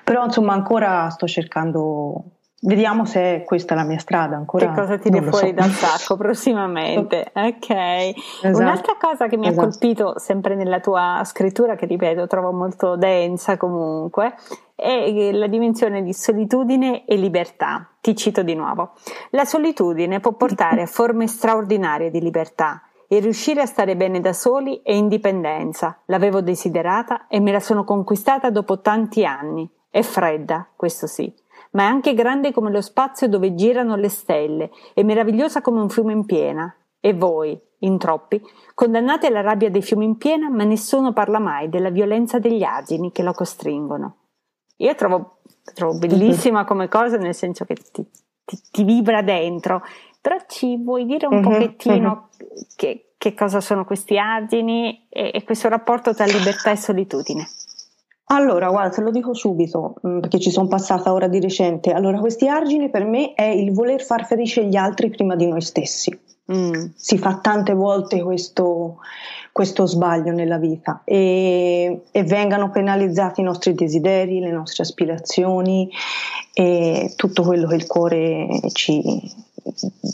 [0.04, 2.24] però insomma ancora sto cercando
[2.64, 4.68] Vediamo se questa è la mia strada ancora.
[4.68, 5.54] Che cosa tiri fuori so.
[5.54, 7.32] dal sacco prossimamente?
[7.34, 7.70] Ok.
[7.70, 8.58] Esatto.
[8.60, 9.62] Un'altra cosa che mi esatto.
[9.62, 14.36] ha colpito sempre nella tua scrittura, che ripeto trovo molto densa comunque,
[14.82, 17.88] è la dimensione di solitudine e libertà.
[18.02, 18.94] Ti cito di nuovo.
[19.30, 24.34] La solitudine può portare a forme straordinarie di libertà e riuscire a stare bene da
[24.34, 26.02] soli è indipendenza.
[26.06, 29.70] L'avevo desiderata e me la sono conquistata dopo tanti anni.
[29.90, 31.32] È fredda, questo sì
[31.72, 35.90] ma è anche grande come lo spazio dove girano le stelle e meravigliosa come un
[35.90, 36.74] fiume in piena.
[37.00, 38.42] E voi, in troppi,
[38.76, 43.12] condannate alla rabbia dei fiumi in piena, ma nessuno parla mai della violenza degli asini
[43.12, 44.18] che lo costringono.
[44.82, 45.38] Io trovo,
[45.74, 48.06] trovo bellissima come cosa, nel senso che ti,
[48.46, 49.82] ti, ti vibra dentro,
[50.20, 52.66] però ci vuoi dire un uh-huh, pochettino uh-huh.
[52.76, 57.48] Che, che, cosa sono questi asini e, e questo rapporto tra libertà e solitudine?
[58.26, 61.92] Allora, guarda, te lo dico subito, mm, perché ci sono passata ora di recente.
[61.92, 65.62] Allora, questi argini per me è il voler far felice gli altri prima di noi
[65.62, 66.18] stessi.
[66.52, 66.86] Mm.
[66.96, 68.98] Si fa tante volte questo,
[69.52, 75.90] questo sbaglio nella vita e, e, vengano penalizzati i nostri desideri, le nostre aspirazioni
[76.54, 79.02] e tutto quello che il cuore ci,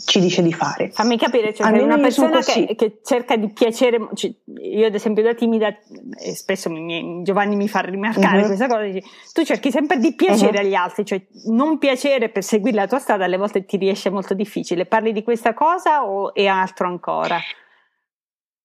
[0.04, 0.90] ci dice di fare.
[0.90, 5.22] Fammi capire, cioè Almeno una persona che, che, cerca di piacere, cioè, io ad esempio
[5.22, 8.46] da timida, e spesso mi, Giovanni mi fa rimarcare uh-huh.
[8.46, 10.66] questa cosa, dici, tu cerchi sempre di piacere uh-huh.
[10.66, 14.34] agli altri, cioè non piacere per seguire la tua strada alle volte ti riesce molto
[14.34, 14.84] difficile.
[14.84, 17.38] Parli di questa cosa o è altro ancora?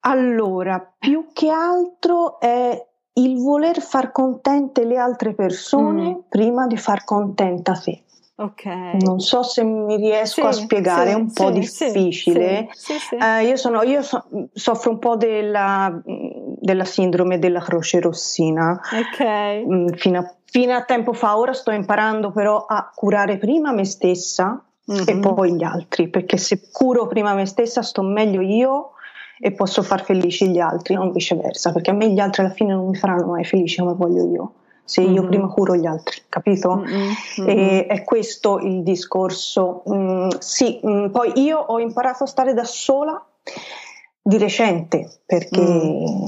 [0.06, 6.20] Allora, più che altro è il voler far contente le altre persone mm.
[6.30, 8.02] prima di far contenta te.
[8.36, 8.98] Okay.
[9.00, 12.68] Non so se mi riesco sì, a spiegare, è un po' difficile.
[12.72, 18.82] Sì, eh, io, sono, io so, soffro un po' della, della, sindrome della croce rossina.
[18.92, 19.64] Okay.
[19.64, 23.86] Mm, fino, a, fino, a, tempo fa, ora sto imparando però a curare prima me
[23.86, 24.60] stessa
[24.92, 25.04] mm-hmm.
[25.06, 28.94] e poi gli altri, perché se curo prima me stessa sto meglio io
[29.40, 32.74] e posso far felici gli altri, non viceversa, perché a me gli altri alla fine
[32.74, 34.54] non mi faranno mai felici come voglio io
[34.86, 35.28] se io mm-hmm.
[35.28, 36.76] prima curo gli altri, capito?
[36.76, 37.48] Mm-hmm.
[37.48, 39.84] E è questo il discorso.
[39.90, 43.26] Mm, sì, mm, poi io ho imparato a stare da sola
[44.22, 46.26] di recente perché mm.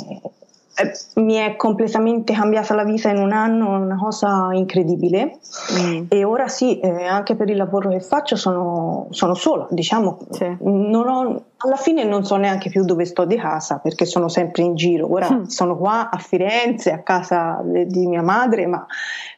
[0.78, 5.38] Eh, mi è completamente cambiata la vita in un anno, una cosa incredibile
[5.80, 6.06] mm.
[6.10, 10.44] e ora sì, eh, anche per il lavoro che faccio sono, sono sola, diciamo, sì.
[10.44, 14.76] ho, alla fine non so neanche più dove sto di casa perché sono sempre in
[14.76, 15.44] giro, ora mm.
[15.44, 18.86] sono qua a Firenze, a casa di mia madre, ma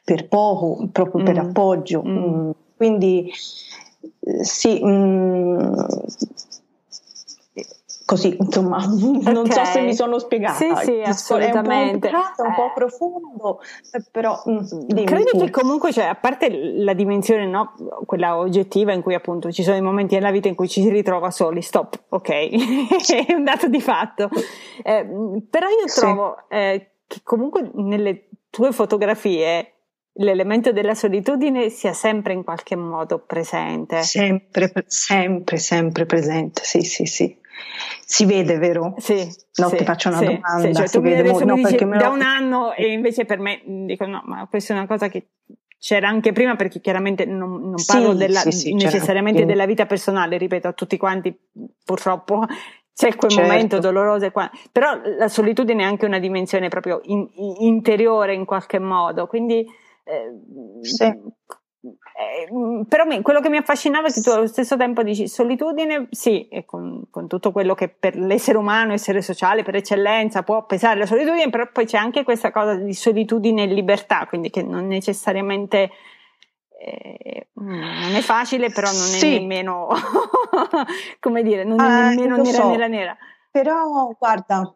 [0.04, 1.26] per poco, proprio mm.
[1.26, 2.17] per appoggio, mm.
[2.17, 2.50] Mm.
[2.76, 3.32] quindi
[4.21, 5.71] eh, sì, mm,
[8.08, 9.22] così, insomma, okay.
[9.34, 10.56] non so se mi sono spiegata.
[10.56, 12.08] Sì, sì, assolutamente.
[12.08, 13.60] È un po', un po profondo,
[13.91, 17.74] eh, però mm, dimmi, Credi che comunque, cioè, a parte la dimensione, no,
[18.06, 20.89] quella oggettiva in cui appunto ci sono i momenti nella vita in cui ci si
[20.89, 22.30] ritrova soli, stop, ok,
[23.28, 24.30] è un dato di fatto.
[24.84, 25.06] Eh,
[25.50, 26.56] però io trovo sì.
[26.56, 29.74] eh, che comunque nelle tue fotografie
[30.20, 34.02] l'elemento della solitudine sia sempre in qualche modo presente.
[34.02, 37.46] Sempre, sempre, sempre presente, sì, sì, sì.
[38.06, 38.93] Si vede, vero?
[38.98, 39.28] Sì.
[39.56, 40.62] No, sì, ti faccio una sì, domanda.
[40.62, 42.12] Sì, cioè, tu mi adesso no, mi dici da lo...
[42.13, 45.28] un anno e invece per me dico no, ma questa è una cosa che
[45.80, 50.74] c'era anche prima perché chiaramente non, non parlo della, necessariamente della vita personale, ripeto a
[50.74, 51.38] tutti quanti
[51.84, 52.46] purtroppo
[52.96, 53.48] c'è quel certo.
[53.48, 54.32] momento doloroso,
[54.72, 59.65] però la solitudine è anche una dimensione proprio in, in, interiore in qualche modo, quindi
[60.04, 60.34] eh,
[60.82, 61.13] sì.
[61.89, 66.08] Eh, però me, quello che mi affascinava è che tu allo stesso tempo dici solitudine,
[66.12, 70.65] sì, e con, con, tutto quello che per l'essere umano, essere sociale per eccellenza può
[70.65, 74.63] pesare la solitudine, però poi c'è anche questa cosa di solitudine e libertà, quindi che
[74.63, 75.91] non necessariamente
[76.80, 79.39] eh, non è facile, però non è sì.
[79.39, 79.88] nemmeno,
[81.19, 82.69] come dire, non è nemmeno nera, so.
[82.69, 83.17] nera nera.
[83.52, 84.73] Però guarda,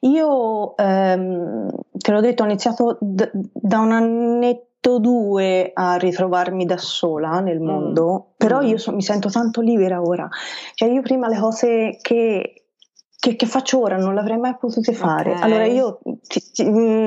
[0.00, 6.78] io ehm, te l'ho detto, ho iniziato d- da un annetto due a ritrovarmi da
[6.78, 7.66] sola nel mm.
[7.66, 8.32] mondo, mm.
[8.36, 10.28] però io so, mi sento tanto libera ora.
[10.74, 12.59] Cioè io prima le cose che
[13.20, 13.98] che, che, faccio ora?
[13.98, 15.32] Non l'avrei mai potuto fare.
[15.32, 15.42] Okay.
[15.42, 16.00] Allora io,
[16.62, 17.06] mm,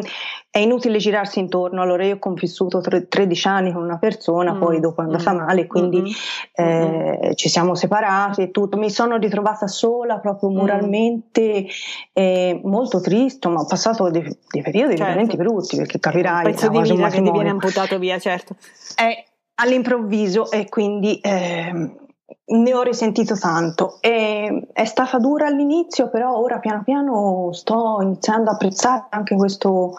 [0.52, 4.60] è inutile girarsi intorno, allora io ho convissuto tre, 13 anni con una persona, mm.
[4.60, 5.38] poi dopo è andata mm.
[5.38, 6.12] male, quindi mm-hmm.
[6.54, 7.32] eh, mm-hmm.
[7.34, 8.78] ci siamo separati e tutto.
[8.78, 10.56] Mi sono ritrovata sola proprio mm.
[10.56, 11.66] moralmente,
[12.14, 15.04] eh, molto triste, ma ho passato dei, dei periodi certo.
[15.06, 16.46] veramente brutti, perché capirai...
[16.46, 18.56] Un pezzo di vita che ti viene amputato via, certo.
[19.04, 21.18] Eh, all'improvviso e quindi...
[21.22, 22.02] Eh,
[22.46, 28.50] ne ho risentito tanto e è stata dura all'inizio, però ora piano piano sto iniziando
[28.50, 29.94] a apprezzare anche questo,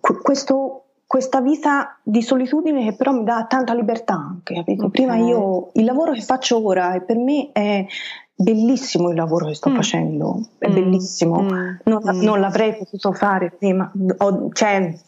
[0.00, 4.58] questo, questa vita di solitudine che però mi dà tanta libertà anche?
[4.58, 4.90] Okay.
[4.90, 7.86] Prima io, il lavoro che faccio ora e per me è
[8.34, 9.74] bellissimo il lavoro che sto mm.
[9.74, 10.72] facendo, è mm.
[10.72, 11.48] bellissimo, mm.
[11.84, 12.22] Non, mm.
[12.22, 14.98] non, l'avrei potuto fare prima, ho, cioè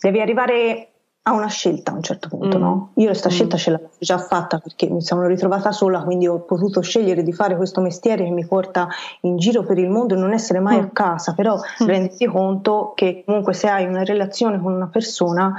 [0.00, 0.87] devi arrivare
[1.28, 2.60] a una scelta a un certo punto, mm.
[2.60, 2.90] no?
[2.94, 3.32] Io questa mm.
[3.32, 7.32] scelta ce l'avevo già fatta perché mi sono ritrovata sola, quindi ho potuto scegliere di
[7.32, 8.88] fare questo mestiere che mi porta
[9.22, 10.84] in giro per il mondo e non essere mai mm.
[10.84, 11.86] a casa, però mm.
[11.86, 15.54] renditi conto che comunque se hai una relazione con una persona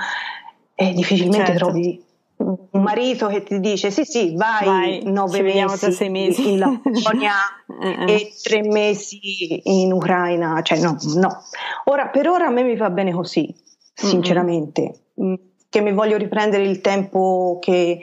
[0.76, 1.66] eh, difficilmente certo.
[1.66, 2.04] trovi
[2.42, 7.34] un marito che ti dice sì sì vai, vai nove mesi, mesi, in Lapponia
[8.08, 11.44] e tre mesi in Ucraina cioè no no
[11.86, 13.54] ora per ora a me mi va bene così
[13.94, 18.00] sinceramente mm-hmm che mi voglio riprendere il tempo che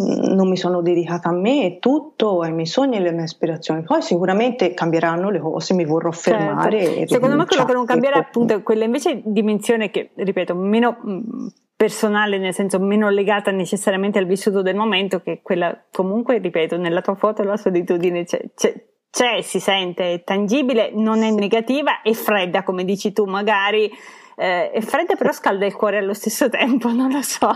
[0.00, 3.24] mm, non mi sono dedicata a me e tutto, ai miei sogni e alle mie
[3.24, 3.82] aspirazioni.
[3.82, 6.30] Poi sicuramente cambieranno le cose, mi vorrò certo.
[6.30, 6.84] fermare.
[6.84, 7.14] Certo.
[7.14, 11.46] Secondo me quello che non cambierà appunto è quella invece dimensione che, ripeto, meno mm,
[11.76, 17.02] personale, nel senso meno legata necessariamente al vissuto del momento, che quella comunque, ripeto, nella
[17.02, 18.74] tua foto la solitudine c'è, c'è,
[19.10, 23.90] c'è si sente, è tangibile, non è negativa, è fredda, come dici tu, magari
[24.36, 27.50] eh, è fredda però scalda il cuore allo stesso tempo, non lo so.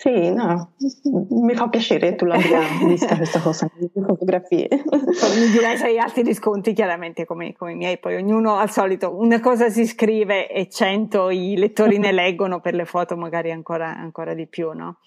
[0.00, 0.74] Sì, no,
[1.30, 4.68] mi fa piacere tu l'abbia vista questa cosa nelle fotografie.
[4.70, 9.18] mi direi se hai altri riscontri chiaramente come, come, i miei, poi ognuno al solito
[9.18, 13.88] una cosa si scrive e cento i lettori ne leggono per le foto magari ancora,
[13.88, 14.98] ancora di più, no?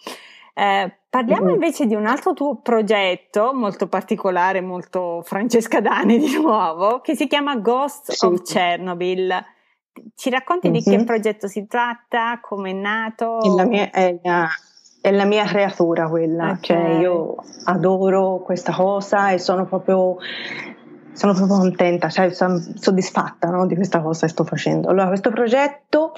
[0.54, 1.54] Eh, parliamo mm-hmm.
[1.54, 7.28] invece di un altro tuo progetto molto particolare, molto Francesca Dani di nuovo, che si
[7.28, 8.26] chiama Ghost sì.
[8.26, 9.34] of Chernobyl.
[10.16, 10.82] Ci racconti mm-hmm.
[10.84, 13.41] di che progetto si tratta, come è nato?
[13.41, 14.47] È la mia, è la,
[15.02, 16.60] è la mia creatura quella, okay.
[16.62, 17.36] cioè io
[17.66, 20.18] adoro questa cosa e sono proprio
[21.14, 24.89] sono proprio contenta, cioè sono soddisfatta no, di questa cosa che sto facendo.
[24.89, 26.14] Allora, questo progetto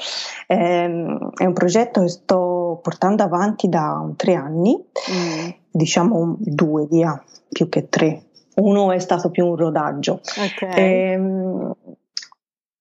[0.48, 5.50] ehm, è un progetto che sto portando avanti da tre anni, mm.
[5.70, 8.24] diciamo due via, più che tre.
[8.56, 10.22] Uno è stato più un rodaggio.
[10.38, 11.12] Okay.
[11.12, 11.76] Ehm,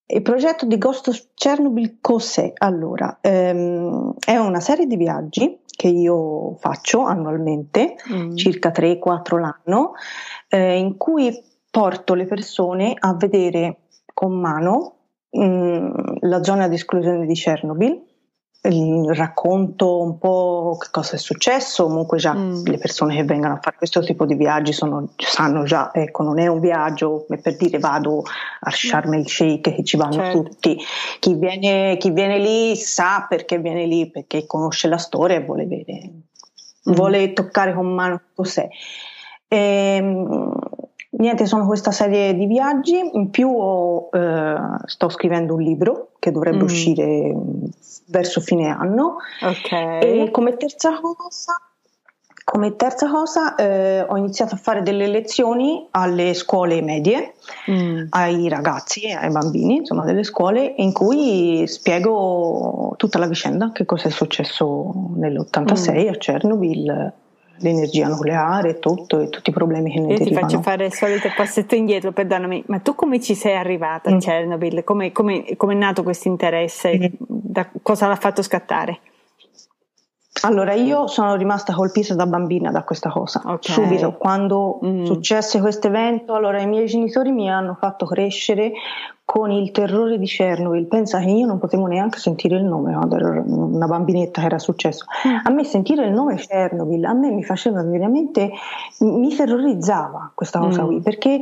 [0.06, 2.52] il progetto di Ghost of Chernobyl cos'è?
[2.58, 8.34] Allora, ehm, è una serie di viaggi che io faccio annualmente, mm.
[8.34, 9.92] circa 3-4 l'anno,
[10.48, 11.32] eh, in cui
[11.70, 13.78] porto le persone a vedere
[14.12, 14.96] con mano
[15.30, 15.90] mh, mm,
[16.20, 18.02] la zona di esclusione di Chernobyl,
[18.64, 22.64] racconto un po' che cosa è successo, comunque già mm.
[22.64, 26.38] le persone che vengono a fare questo tipo di viaggi sono, sanno già, ecco, non
[26.38, 28.22] è un viaggio per dire vado
[28.60, 30.42] a Sharm el Sheikh che ci vanno certo.
[30.42, 30.78] tutti,
[31.18, 35.66] chi viene, chi viene, lì sa perché viene lì, perché conosce la storia e vuole
[35.66, 36.92] vedere, mm.
[36.92, 38.68] vuole toccare con mano cos'è.
[39.48, 40.54] E, ehm,
[41.14, 44.56] Niente, sono questa serie di viaggi, in più ho, eh,
[44.86, 46.62] sto scrivendo un libro che dovrebbe mm.
[46.62, 47.36] uscire
[48.06, 49.16] verso fine anno.
[49.42, 50.22] Okay.
[50.22, 51.60] E come terza cosa,
[52.44, 57.34] come terza cosa eh, ho iniziato a fare delle lezioni alle scuole medie,
[57.70, 58.06] mm.
[58.10, 64.08] ai ragazzi, ai bambini, insomma delle scuole, in cui spiego tutta la vicenda, che cosa
[64.08, 66.08] è successo nell'86 mm.
[66.08, 67.12] a Chernobyl
[67.62, 70.46] l'energia nucleare e tutto e tutti i problemi che ne Io derivano.
[70.46, 74.14] ti faccio fare il solito passetto indietro, perdonami, ma tu come ci sei arrivata a
[74.14, 74.18] mm.
[74.18, 74.84] Chernobyl?
[74.84, 76.98] Come, come, come, è nato questo interesse?
[76.98, 77.04] Mm.
[77.26, 79.00] Da, cosa l'ha fatto scattare?
[80.42, 83.40] Allora, io sono rimasta colpita da bambina da questa cosa.
[83.44, 83.58] Okay.
[83.60, 85.04] Subito, quando mm.
[85.04, 88.72] successe questo evento, allora i miei genitori mi hanno fatto crescere
[89.24, 90.86] con il terrore di Chernobyl.
[90.86, 94.58] Pensa che io non potevo neanche sentire il nome quando ero una bambinetta che era
[94.58, 95.06] successo.
[95.42, 98.50] A me sentire il nome Chernobyl, a me mi faceva veramente,
[99.00, 100.86] mi terrorizzava questa cosa mm.
[100.86, 101.40] qui, perché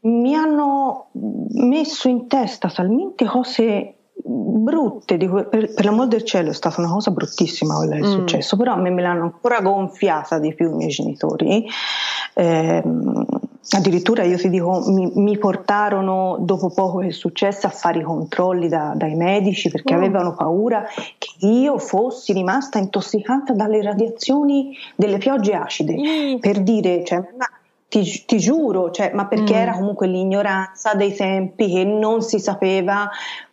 [0.00, 6.80] mi hanno messo in testa talmente cose brutte, per, per, l'amor del cielo è stata
[6.80, 8.10] una cosa bruttissima quella che è mm.
[8.10, 11.66] successo, però a me me l'hanno ancora gonfiata di più i miei genitori.
[12.34, 12.82] Eh,
[13.70, 18.02] addirittura io ti dico, mi, mi, portarono dopo poco che è successo a fare i
[18.02, 19.98] controlli da, dai medici perché mm.
[19.98, 20.84] avevano paura
[21.18, 25.96] che io fossi rimasta intossicata dalle radiazioni delle piogge acide.
[25.96, 26.38] Mm.
[26.38, 27.22] Per dire, cioè,
[27.88, 29.58] ti, ti giuro, cioè, ma perché mm.
[29.58, 33.10] era comunque l'ignoranza dei tempi che non si sapeva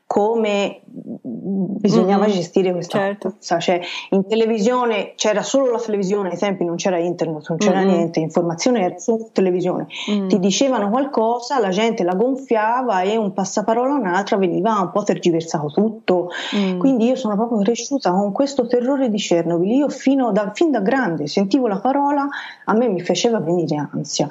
[0.10, 2.34] come bisognava mm-hmm.
[2.34, 3.36] gestire questa certo.
[3.36, 3.60] cosa.
[3.60, 3.80] Cioè,
[4.10, 7.88] in televisione c'era solo la televisione, ai tempi non c'era internet, non c'era mm-hmm.
[7.88, 9.86] niente, informazione era solo televisione.
[10.10, 10.28] Mm-hmm.
[10.30, 15.04] Ti dicevano qualcosa, la gente la gonfiava e un passaparola o un'altra veniva un po'
[15.04, 16.30] tergiversato tutto.
[16.56, 16.80] Mm.
[16.80, 19.70] Quindi io sono proprio cresciuta con questo terrore di Chernobyl.
[19.70, 22.28] Io fino da, fin da grande sentivo la parola,
[22.66, 24.28] a me mi faceva venire ansia.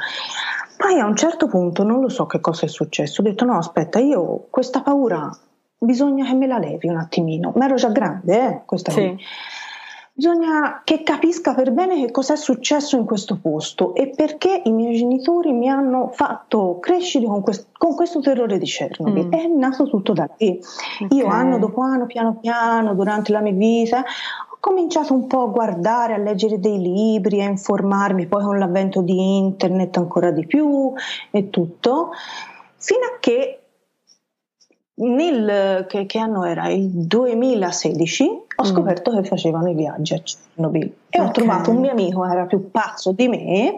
[0.76, 3.58] Poi a un certo punto non lo so che cosa è successo, ho detto no
[3.58, 5.30] aspetta io questa paura
[5.78, 9.00] bisogna che me la levi un attimino, ma ero già grande, eh, questa sì.
[9.00, 9.18] qui.
[10.18, 14.72] Bisogna che capisca per bene che cosa è successo in questo posto e perché i
[14.72, 19.26] miei genitori mi hanno fatto crescere con, quest- con questo terrore di Chernobyl.
[19.26, 19.32] Mm.
[19.32, 20.60] È nato tutto da lì.
[21.04, 21.16] Okay.
[21.16, 25.50] Io anno dopo anno, piano piano, durante la mia vita, ho cominciato un po' a
[25.50, 30.92] guardare, a leggere dei libri, a informarmi, poi con l'avvento di internet ancora di più
[31.30, 32.10] e tutto,
[32.76, 33.57] fino a che
[34.98, 36.68] nel, che, che, anno era?
[36.68, 38.24] Il 2016
[38.56, 38.66] ho mm.
[38.66, 39.14] scoperto mm.
[39.16, 41.26] che facevano i viaggi a Chernobyl e okay.
[41.26, 43.74] ho trovato un mio amico, era più pazzo di me,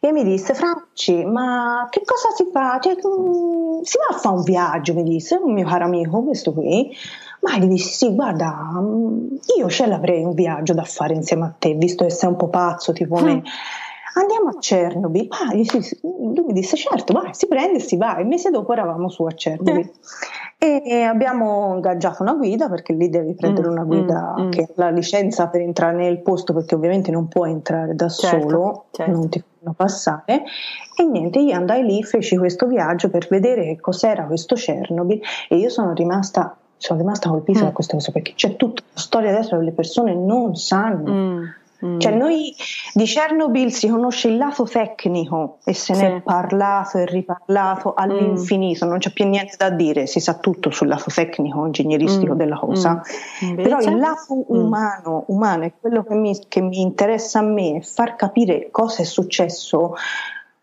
[0.00, 2.78] e mi disse Franci, ma che cosa si fa?
[2.78, 6.52] Cioè, mm, si va a fare un viaggio, mi disse, un mio caro amico, questo
[6.52, 6.94] qui.
[7.40, 11.54] Ma gli dissi, sì, guarda, mm, io ce l'avrei un viaggio da fare insieme a
[11.58, 13.24] te, visto che sei un po' pazzo tipo mm.
[13.24, 13.42] me
[14.14, 15.26] andiamo a Chernobyl.
[15.30, 18.18] Ah, lui mi disse certo, vai, si prende e si va.
[18.18, 19.90] Il mese dopo eravamo su a Chernobyl.
[20.58, 20.82] Eh.
[20.86, 24.50] E abbiamo ingaggiato una guida perché lì devi prendere mm, una guida mm, mm.
[24.50, 28.48] che ha la licenza per entrare nel posto perché ovviamente non puoi entrare da certo,
[28.48, 29.12] solo, certo.
[29.12, 30.44] non ti fanno passare.
[30.96, 35.56] E niente, io andai lì, feci questo viaggio per vedere che cos'era questo Chernobyl e
[35.56, 37.64] io sono rimasta sono rimasta colpita mm.
[37.64, 41.12] da questa cosa perché c'è tutta la storia adesso che le persone non sanno.
[41.12, 41.44] Mm.
[41.84, 41.98] Mm.
[41.98, 42.54] Cioè noi
[42.92, 46.00] di Chernobyl si conosce il lato tecnico e se sì.
[46.00, 48.88] ne è parlato e riparlato all'infinito, mm.
[48.88, 52.36] non c'è più niente da dire, si sa tutto sul lato tecnico, ingegneristico mm.
[52.36, 53.02] della cosa,
[53.44, 53.56] mm.
[53.56, 54.42] però il lato mm.
[54.48, 59.04] umano, umano è quello che mi, che mi interessa a me, far capire cosa è
[59.04, 59.94] successo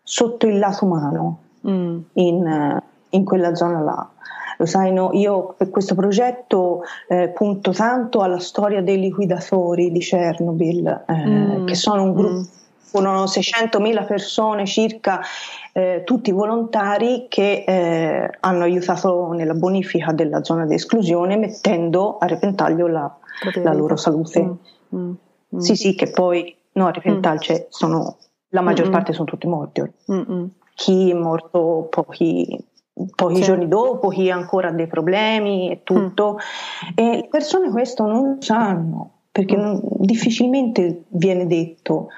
[0.02, 1.38] sotto il lato umano
[1.68, 1.98] mm.
[2.14, 4.10] in, in quella zona là.
[4.58, 5.10] Lo sai, no?
[5.12, 11.66] io per questo progetto eh, punto tanto alla storia dei liquidatori di Chernobyl, eh, mm.
[11.66, 12.34] che sono un gruppo.
[12.34, 12.60] Mm.
[12.92, 15.22] Furono 600.000 persone circa,
[15.72, 22.26] eh, tutti volontari che eh, hanno aiutato nella bonifica della zona di esclusione mettendo a
[22.26, 23.10] repentaglio la,
[23.62, 24.42] la loro salute.
[24.42, 24.52] Mm.
[24.94, 25.12] Mm.
[25.56, 25.58] mm.
[25.58, 27.40] Sì, sì, che poi no, a repentaglio mm.
[27.40, 29.82] cioè, sono, la maggior parte sono tutti morti.
[30.74, 32.58] Chi è morto pochi,
[33.14, 33.42] pochi sì.
[33.42, 36.34] giorni dopo, chi ha ancora dei problemi e tutto.
[36.36, 36.92] Mm.
[36.94, 39.60] E le persone questo non sanno perché mm.
[39.60, 42.08] non, difficilmente viene detto.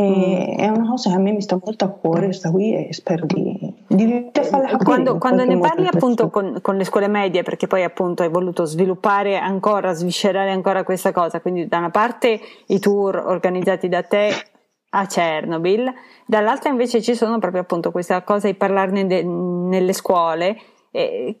[0.00, 0.58] Mm.
[0.58, 3.24] È una cosa che a me mi sta molto a cuore, sta qui e spero
[3.24, 4.84] di, di farla capire.
[4.84, 8.66] Quando, quando ne parli appunto con, con, le scuole medie, perché poi appunto hai voluto
[8.66, 14.32] sviluppare ancora, sviscerare ancora questa cosa, quindi da una parte i tour organizzati da te
[14.96, 15.92] a Chernobyl,
[16.24, 20.58] dall'altra invece ci sono proprio appunto questa cosa di parlarne de- nelle scuole.
[20.90, 21.40] E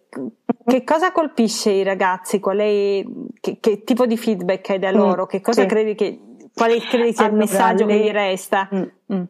[0.66, 2.38] che cosa colpisce i ragazzi?
[2.38, 3.04] Qual è,
[3.40, 5.26] che, che, tipo di feedback hai da mm, loro?
[5.26, 5.66] Che cosa sì.
[5.66, 6.20] credi che,
[6.52, 7.96] quale credi sia allora, il messaggio le...
[7.96, 8.68] che gli resta?
[8.74, 8.82] Mm.
[9.14, 9.22] Mm.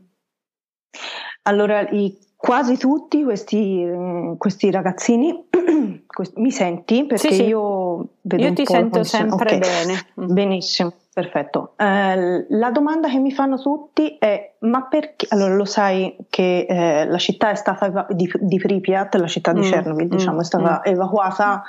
[1.43, 3.89] Allora, i, quasi tutti questi,
[4.37, 5.47] questi ragazzini,
[6.35, 7.07] mi senti?
[7.07, 7.45] Perché sì, sì.
[7.45, 7.86] io
[8.21, 9.59] vedo Io ti sento sempre okay.
[9.59, 9.95] bene.
[10.17, 10.33] Mm.
[10.33, 10.93] Benissimo.
[11.13, 11.73] Perfetto.
[11.77, 15.27] Eh, la domanda che mi fanno tutti è: ma perché?
[15.31, 19.53] Allora, lo sai che eh, la città è stata eva- di, di, Pripyat, la città
[19.53, 20.93] di mm, Chernobyl, diciamo, mm, è stata mm.
[20.93, 21.63] evacuata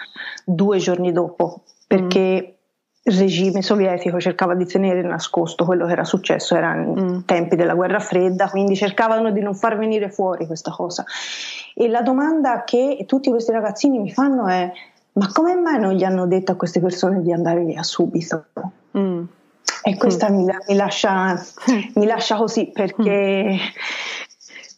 [0.45, 2.57] due giorni dopo perché
[3.07, 7.19] il regime sovietico cercava di tenere nascosto quello che era successo, erano mm.
[7.25, 11.05] tempi della guerra fredda, quindi cercavano di non far venire fuori questa cosa.
[11.73, 14.69] E la domanda che tutti questi ragazzini mi fanno è:
[15.17, 18.45] ma come mai non gli hanno detto a queste persone di andare via subito?
[18.97, 19.23] Mm.
[19.83, 20.35] E questa mm.
[20.35, 21.43] mi, mi, lascia,
[21.95, 23.57] mi, lascia, così perché mm.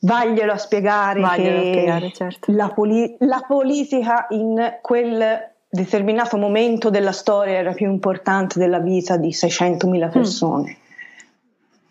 [0.01, 2.51] vaglielo a spiegare vaglielo che spiegare, certo.
[2.53, 9.17] la, poli- la politica in quel determinato momento della storia era più importante della vita
[9.17, 10.09] di 600.000 mm.
[10.09, 10.77] persone.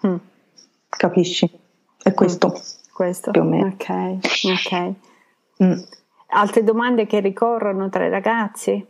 [0.06, 0.16] Mm.
[0.88, 1.50] Capisci?
[2.02, 2.48] È questo.
[2.48, 2.92] Mm.
[2.92, 3.30] Questo.
[3.30, 3.66] Più o meno.
[3.66, 3.88] Ok,
[4.44, 4.92] ok.
[6.30, 8.86] Altre domande che ricorrono tra i ragazzi?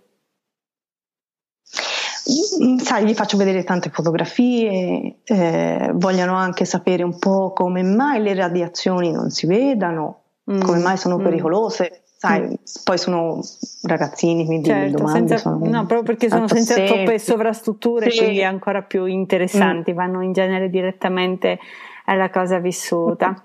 [2.63, 8.21] Mm, sai, gli faccio vedere tante fotografie, eh, vogliono anche sapere un po' come mai
[8.21, 10.61] le radiazioni non si vedano, mm.
[10.61, 11.23] come mai sono mm.
[11.23, 12.03] pericolose.
[12.19, 12.55] Sai, mm.
[12.83, 13.41] poi sono
[13.85, 15.65] ragazzini, quindi certo, le domande senza, sono.
[15.65, 16.95] No, proprio perché sono senza semplici.
[16.95, 18.19] troppe sovrastrutture, sì.
[18.19, 19.95] quindi ancora più interessanti, mm.
[19.95, 21.61] vanno in genere direttamente
[22.07, 23.41] alla cosa vissuta.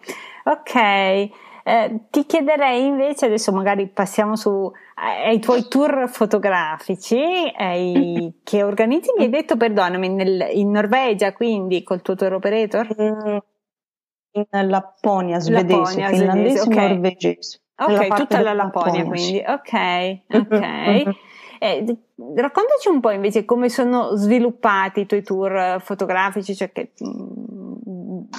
[0.46, 1.30] Ok.
[1.66, 7.24] Eh, ti chiederei invece, adesso magari passiamo su eh, ai tuoi tour fotografici
[7.56, 12.88] ai, che organizzi, mi hai detto, perdonami, nel, in Norvegia, quindi col tuo tour operator?
[13.02, 13.38] Mm,
[14.34, 16.88] in Lapponia, svedese, Lapponia, finlandese, okay.
[16.90, 17.62] norvegese.
[17.76, 20.22] Ok, tutta la Lapponia, Lapponia quindi, ok,
[21.08, 21.16] ok.
[21.60, 21.98] Eh,
[22.36, 26.92] raccontaci un po' invece come sono sviluppati i tuoi tour fotografici, cioè che,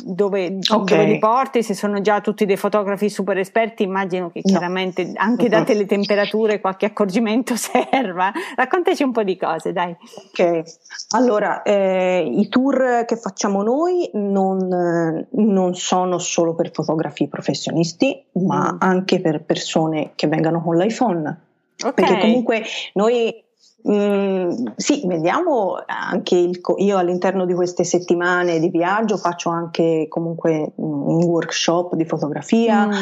[0.05, 0.97] dove, okay.
[0.97, 5.13] dove, li porti, se sono già tutti dei fotografi super esperti, immagino che chiaramente no.
[5.17, 8.33] anche date le temperature qualche accorgimento serva.
[8.57, 9.97] Raccontaci un po' di cose, dai.
[10.29, 10.63] Ok,
[11.11, 18.73] allora eh, i tour che facciamo noi non, non, sono solo per fotografi professionisti, ma
[18.73, 18.77] mm.
[18.81, 21.93] anche per persone che vengano con l'iPhone Okay.
[21.93, 22.63] Perché comunque
[22.95, 23.43] noi
[23.87, 30.73] Mm, sì, vediamo anche il, io all'interno di queste settimane di viaggio faccio anche comunque
[30.77, 32.93] un workshop di fotografia, mm.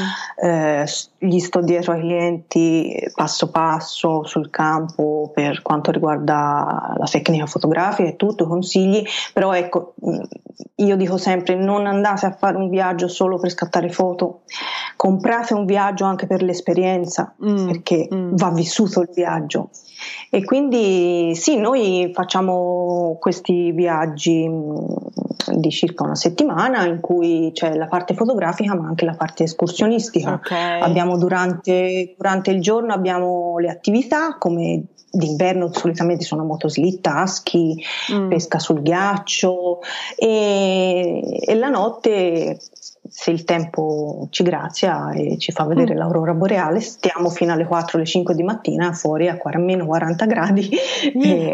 [0.42, 0.86] eh,
[1.18, 8.08] gli sto dietro ai clienti passo passo sul campo per quanto riguarda la tecnica fotografica
[8.08, 10.20] e tutto, consigli, però ecco, mm,
[10.76, 14.40] io dico sempre non andate a fare un viaggio solo per scattare foto,
[14.96, 17.66] comprate un viaggio anche per l'esperienza, mm.
[17.66, 18.34] perché mm.
[18.34, 19.70] va vissuto il viaggio.
[20.30, 20.71] E quindi
[21.34, 24.74] sì, noi facciamo questi viaggi mm,
[25.56, 30.34] di circa una settimana in cui c'è la parte fotografica ma anche la parte escursionistica.
[30.34, 30.80] Okay.
[30.80, 38.28] Abbiamo durante, durante il giorno abbiamo le attività come d'inverno solitamente sono motoslitta, schi, mm.
[38.28, 39.80] pesca sul ghiaccio
[40.16, 42.58] e, e, la notte
[43.12, 45.98] se il tempo ci grazia e ci fa vedere mm.
[45.98, 50.70] l'aurora boreale, stiamo fino alle 4 alle 5 di mattina fuori a meno 40 gradi
[51.18, 51.52] mm.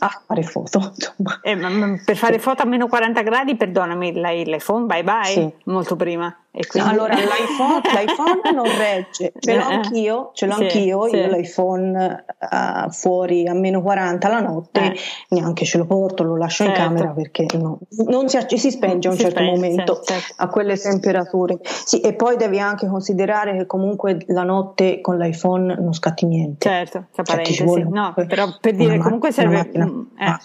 [0.00, 0.94] a fare foto.
[1.42, 1.56] Eh,
[2.04, 5.52] per fare foto a meno 40 gradi, perdonami, l'iPhone bye bye, sì.
[5.64, 6.34] molto prima.
[6.52, 6.90] Quindi...
[6.90, 11.16] Allora l'iPhone, l'iPhone, non regge, ce l'ho eh, anch'io, ce l'ho sì, anch'io, sì.
[11.16, 14.96] io l'iPhone uh, fuori a meno 40 la notte, eh.
[15.30, 16.78] neanche ce lo porto, lo lascio certo.
[16.78, 20.34] in camera perché no, non si, si, spenge a un si certo spenge, momento certo.
[20.36, 21.58] a quelle temperature.
[21.62, 26.68] Sì, e poi devi anche considerare che comunque la notte con l'iPhone non scatti niente.
[26.68, 29.70] Certo, cioè, ci vuole no, però per dire comunque serve...
[29.70, 30.36] Eh.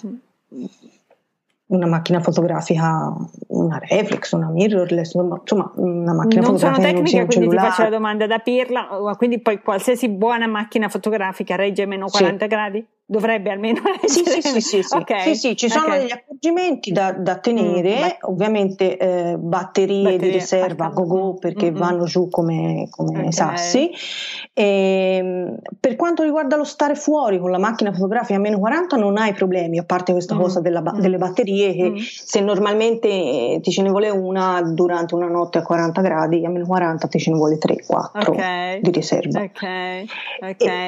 [1.68, 3.14] Una macchina fotografica,
[3.48, 6.58] una reflex, una mirrorless, insomma una macchina non fotografica.
[6.58, 7.58] Sono tecniche, quindi cellulare.
[7.58, 12.44] ti faccio la domanda da Pirla, quindi poi qualsiasi buona macchina fotografica regge meno 40
[12.46, 12.50] sì.
[12.50, 12.88] gradi?
[13.10, 14.42] Dovrebbe almeno essere.
[14.42, 15.22] Sì, sì, sì, sì, okay.
[15.22, 16.00] sì, sì ci sono okay.
[16.00, 21.72] degli accorgimenti da, da tenere, mm, ovviamente eh, batterie, batterie, di riserva go go perché
[21.72, 21.80] mm-hmm.
[21.80, 23.32] vanno giù come, come okay.
[23.32, 23.90] sassi.
[24.54, 28.98] E, ehm, per quanto riguarda lo stare fuori con la macchina fotografica a meno 40
[28.98, 30.40] non hai problemi, a parte questa mm.
[30.40, 31.00] cosa della, mm.
[31.00, 31.96] delle batterie che mm.
[31.98, 36.66] se normalmente ti ce ne vuole una durante una notte a 40 gradi, a meno
[36.66, 39.40] 40 ti ce ne vuole 3-4 di riserva.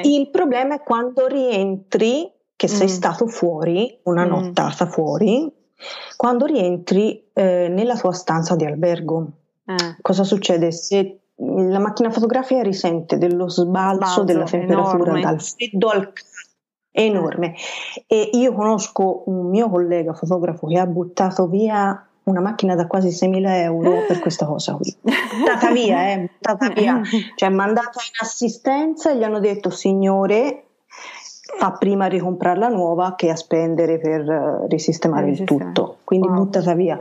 [0.04, 2.09] il problema è quando rientri
[2.55, 2.91] che sei mm.
[2.91, 4.30] stato fuori, una mm.
[4.30, 5.51] nottata fuori,
[6.16, 9.28] quando rientri eh, nella tua stanza di albergo.
[9.66, 9.97] Eh.
[10.01, 10.72] Cosa succede?
[10.72, 15.22] Se la macchina fotografica risente dello sbalzo Balzo, della temperatura enorme.
[15.22, 16.12] dal freddo al
[16.91, 17.53] enorme
[18.07, 23.07] e io conosco un mio collega fotografo che ha buttato via una macchina da quasi
[23.07, 24.95] 6.000 euro per questa cosa qui.
[25.01, 27.01] Buttata via, eh, buttata via.
[27.36, 30.66] Cioè, mandata in assistenza e gli hanno detto, signore,
[31.58, 36.38] fa prima a ricomprarla nuova che a spendere per uh, risistemare il tutto, quindi wow.
[36.38, 36.97] buttata via.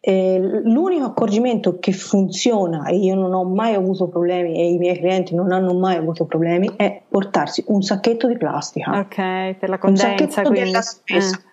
[0.00, 4.96] Eh, l'unico accorgimento che funziona e io non ho mai avuto problemi e i miei
[4.96, 8.98] clienti non hanno mai avuto problemi è portarsi un sacchetto di plastica.
[8.98, 9.16] Ok,
[9.58, 10.06] per la condensa.
[10.06, 10.60] Un sacchetto quindi.
[10.60, 11.36] della spesa.
[11.36, 11.46] Eh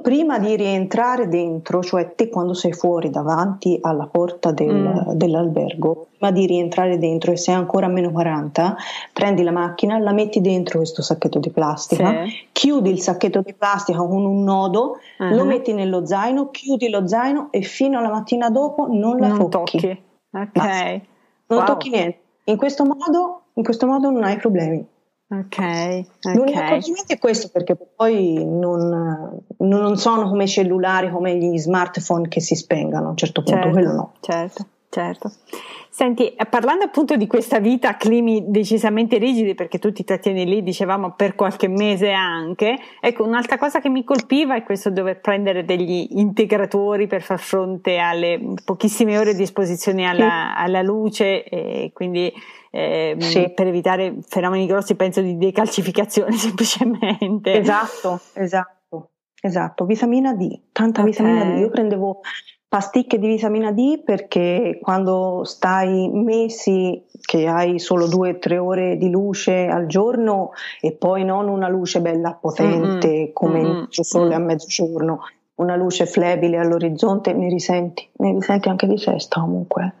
[0.00, 5.10] prima di rientrare dentro, cioè te quando sei fuori davanti alla porta del, mm.
[5.12, 8.76] dell'albergo, prima di rientrare dentro e sei ancora a meno 40,
[9.12, 12.48] prendi la macchina, la metti dentro questo sacchetto di plastica, sì.
[12.52, 15.34] chiudi il sacchetto di plastica con un nodo, uh-huh.
[15.34, 19.50] lo metti nello zaino, chiudi lo zaino e fino alla mattina dopo non la non
[19.50, 19.80] tocchi.
[19.80, 20.02] tocchi.
[20.32, 21.00] Ok.
[21.46, 21.64] Non wow.
[21.64, 22.18] tocchi niente.
[22.44, 24.84] In questo modo, in questo modo non hai problemi.
[25.26, 26.06] Ok, okay.
[26.34, 32.28] L'unico accorgimento è questo perché poi non, non, sono come i cellulari, come gli smartphone
[32.28, 34.12] che si spengano a un certo punto, certo, quello no.
[34.20, 35.32] Certo, certo.
[35.94, 40.44] Senti, eh, parlando appunto di questa vita a climi decisamente rigidi, perché tu ti trattieni
[40.44, 45.20] lì, dicevamo, per qualche mese anche, ecco, un'altra cosa che mi colpiva è questo dover
[45.20, 51.92] prendere degli integratori per far fronte alle pochissime ore di esposizione alla, alla luce e
[51.94, 52.32] quindi
[52.72, 53.52] eh, sì.
[53.54, 57.52] per evitare fenomeni grossi, penso di decalcificazione semplicemente.
[57.52, 59.84] Esatto, esatto, esatto.
[59.84, 61.12] Vitamina D, tanta okay.
[61.12, 61.58] vitamina D.
[61.60, 62.20] Io prendevo
[62.74, 68.96] pasticche di vitamina D perché quando stai mesi che hai solo due o tre ore
[68.96, 70.50] di luce al giorno
[70.80, 73.32] e poi non una luce bella potente mm-hmm.
[73.32, 73.82] come mm-hmm.
[73.88, 75.20] il sole a mezzogiorno,
[75.54, 79.92] una luce flebile all'orizzonte, ne risenti, ne risenti anche di sesta comunque.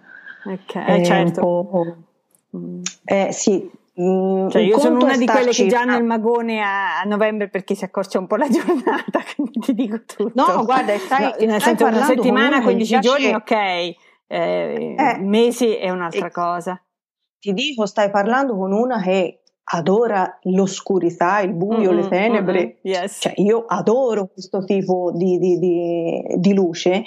[0.44, 1.96] Ok, eh, certo.
[2.56, 2.80] Mm.
[3.04, 7.00] Eh, sì, Mm, cioè io sono una di quelle che già hanno il magone a,
[7.00, 10.32] a, novembre perché si accorcia un po' la giornata, quindi ti dico tutto.
[10.34, 15.90] No, guarda, stai, no, nel senso una settimana, 15 giorni, ok, eh, eh, mesi è
[15.90, 16.80] un'altra cosa.
[17.38, 22.58] Ti dico, stai parlando con una che adora l'oscurità, il buio, mm-hmm, le tenebre.
[22.60, 23.18] Mm-hmm, yes.
[23.20, 27.04] Cioè, io adoro questo tipo di, di, di, di luce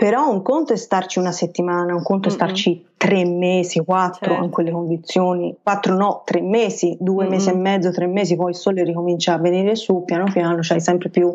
[0.00, 4.44] però un conto è starci una settimana, un conto è starci tre mesi, quattro certo.
[4.44, 7.32] in quelle condizioni, quattro no, tre mesi, due mm-hmm.
[7.34, 10.80] mesi e mezzo, tre mesi, poi il sole ricomincia a venire su, piano piano c'hai
[10.80, 11.30] sempre più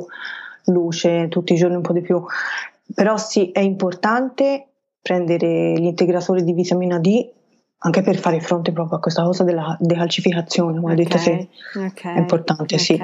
[0.66, 2.20] luce, tutti i giorni un po' di più.
[2.92, 4.66] Però sì, è importante
[5.00, 7.34] prendere gli integratori di vitamina D
[7.78, 10.98] anche per fare fronte proprio a questa cosa della decalcificazione, come okay.
[10.98, 12.16] hai detto sì, okay.
[12.16, 12.80] è importante, okay.
[12.80, 12.96] sì.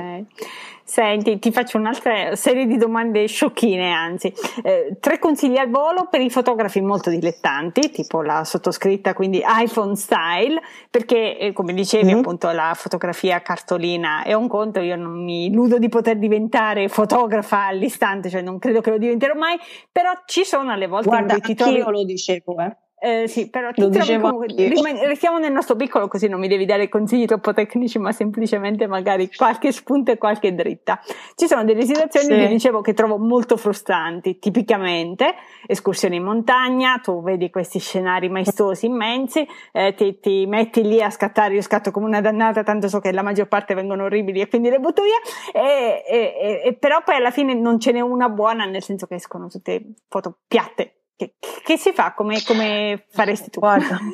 [0.91, 4.33] Senti, ti faccio un'altra serie di domande sciocchine, anzi.
[4.61, 9.95] Eh, tre consigli al volo per i fotografi molto dilettanti, tipo la sottoscritta, quindi iPhone
[9.95, 12.17] style, perché eh, come dicevi mm.
[12.17, 17.67] appunto la fotografia cartolina è un conto, io non mi illudo di poter diventare fotografa
[17.67, 19.57] all'istante, cioè non credo che lo diventerò mai,
[19.89, 21.77] però ci sono alle volte Guarda, investitori...
[21.77, 22.75] Io lo dicevo, eh.
[23.03, 26.65] Eh, sì, però ti trovi comunque, rim- restiamo nel nostro piccolo così non mi devi
[26.65, 31.01] dare consigli troppo tecnici, ma semplicemente magari qualche spunto e qualche dritta.
[31.33, 32.35] Ci sono delle situazioni, sì.
[32.35, 35.33] vi dicevo, che trovo molto frustranti, tipicamente
[35.65, 41.09] escursioni in montagna, tu vedi questi scenari maestosi, immensi, eh, ti, ti, metti lì a
[41.09, 44.47] scattare, io scatto come una dannata, tanto so che la maggior parte vengono orribili e
[44.47, 48.29] quindi le butto via, e, e, e, però poi alla fine non ce n'è una
[48.29, 52.13] buona, nel senso che escono tutte foto piatte che, che si fa?
[52.13, 53.59] Come, come faresti tu?
[53.59, 53.99] Guarda.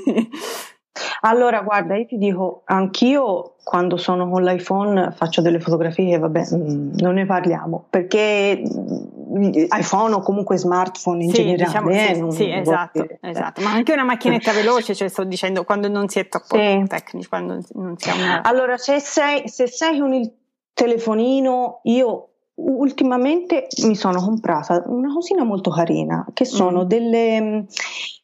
[1.21, 6.93] Allora, guarda, io ti dico, anch'io quando sono con l'iPhone faccio delle fotografie, vabbè, mm,
[6.97, 11.65] non ne parliamo, perché mm, iPhone o comunque smartphone in sì, generale.
[11.65, 15.87] Diciamo, eh, sì, sì esatto, esatto, ma anche una macchinetta veloce, cioè sto dicendo quando
[15.87, 16.83] non si è troppo sì.
[16.87, 18.41] tecnici, quando non si ha una...
[18.41, 20.33] Allora, se sei, se sei con il
[20.73, 26.87] telefonino, io ultimamente mi sono comprata una cosina molto carina che sono mm.
[26.87, 27.65] delle,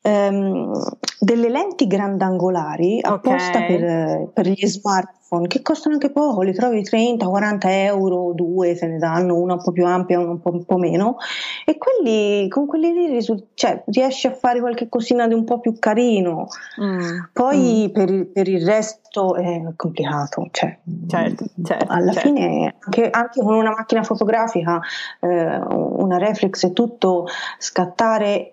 [0.01, 0.71] um,
[1.19, 3.67] delle, lenti grandangolari apposta okay.
[3.67, 8.87] per, per, gli smartphone smartphone che costano anche poco, li trovi 30-40 euro, due se
[8.87, 11.17] ne danno, una un po' più ampia, una un po', un po meno,
[11.65, 15.59] e quelli, con quelli lì risul- cioè, riesci a fare qualche cosina di un po'
[15.59, 16.47] più carino.
[16.81, 17.19] Mm.
[17.33, 17.93] Poi mm.
[17.93, 20.77] Per, il, per, il, resto è complicato, cioè,
[21.07, 22.27] certo, certo, alla certo.
[22.27, 24.79] fine anche, anche, con una macchina fotografica,
[25.19, 27.27] eh, una reflex e tutto,
[27.57, 28.52] scattare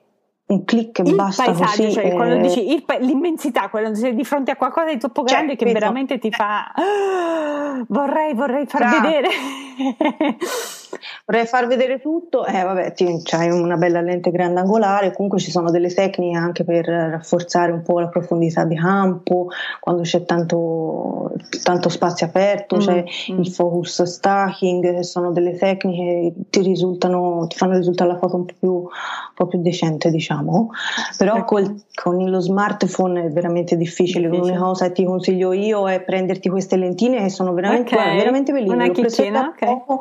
[0.50, 2.12] un click e il basta paesaggio, così, cioè eh...
[2.12, 5.58] quando dici il, l'immensità, quando sei di fronte a qualcosa di troppo cioè, grande cioè,
[5.58, 5.78] che vedo.
[5.78, 9.00] veramente ti fa oh, vorrei, vorrei far Ciao.
[9.00, 9.28] vedere
[11.26, 12.44] vorrei far vedere tutto.
[12.44, 15.12] Eh vabbè ti, c'hai una bella lente grandangolare.
[15.12, 19.48] Comunque ci sono delle tecniche anche per rafforzare un po' la profondità di campo
[19.80, 21.32] quando c'è tanto,
[21.62, 23.38] tanto spazio aperto mm, c'è mm.
[23.40, 28.44] il focus stacking sono delle tecniche che ti risultano ti fanno risultare la foto un
[28.44, 28.88] po' più, un
[29.34, 30.70] po più decente diciamo.
[31.16, 31.44] Però ecco.
[31.44, 36.48] col, con lo smartphone è veramente difficile, l'unica cosa che ti consiglio io è prenderti
[36.48, 38.16] queste lentine che sono veramente, okay.
[38.16, 38.84] veramente bellissime.
[38.84, 39.98] Una chicchina, ok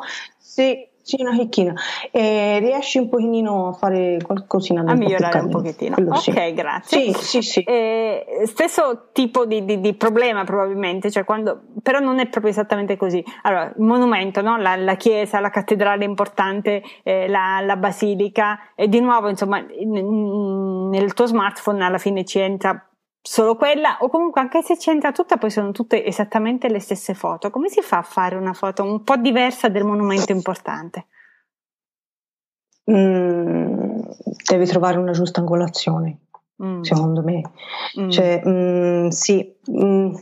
[0.59, 1.73] sì, sì, una chicchina.
[2.11, 5.95] E riesci un pochino a fare qualcosina A migliorare un pochettino.
[5.95, 6.53] Quello ok, sì.
[6.53, 7.13] grazie.
[7.13, 7.59] Sì, sì, sì.
[7.61, 12.97] Eh, stesso tipo di, di, di, problema probabilmente, cioè quando, però non è proprio esattamente
[12.97, 13.23] così.
[13.43, 14.57] Allora, il monumento, no?
[14.57, 21.13] la, la, chiesa, la cattedrale importante, eh, la, la, basilica, e di nuovo, insomma, nel
[21.13, 22.88] tuo smartphone alla fine ci entra
[23.21, 27.49] solo quella o comunque anche se c'entra tutta poi sono tutte esattamente le stesse foto
[27.49, 31.07] come si fa a fare una foto un po' diversa del monumento importante
[32.89, 33.99] mm,
[34.49, 36.19] devi trovare una giusta angolazione
[36.63, 36.81] mm.
[36.81, 37.41] secondo me
[37.99, 38.09] mm.
[38.09, 40.13] cioè mm, sì mm,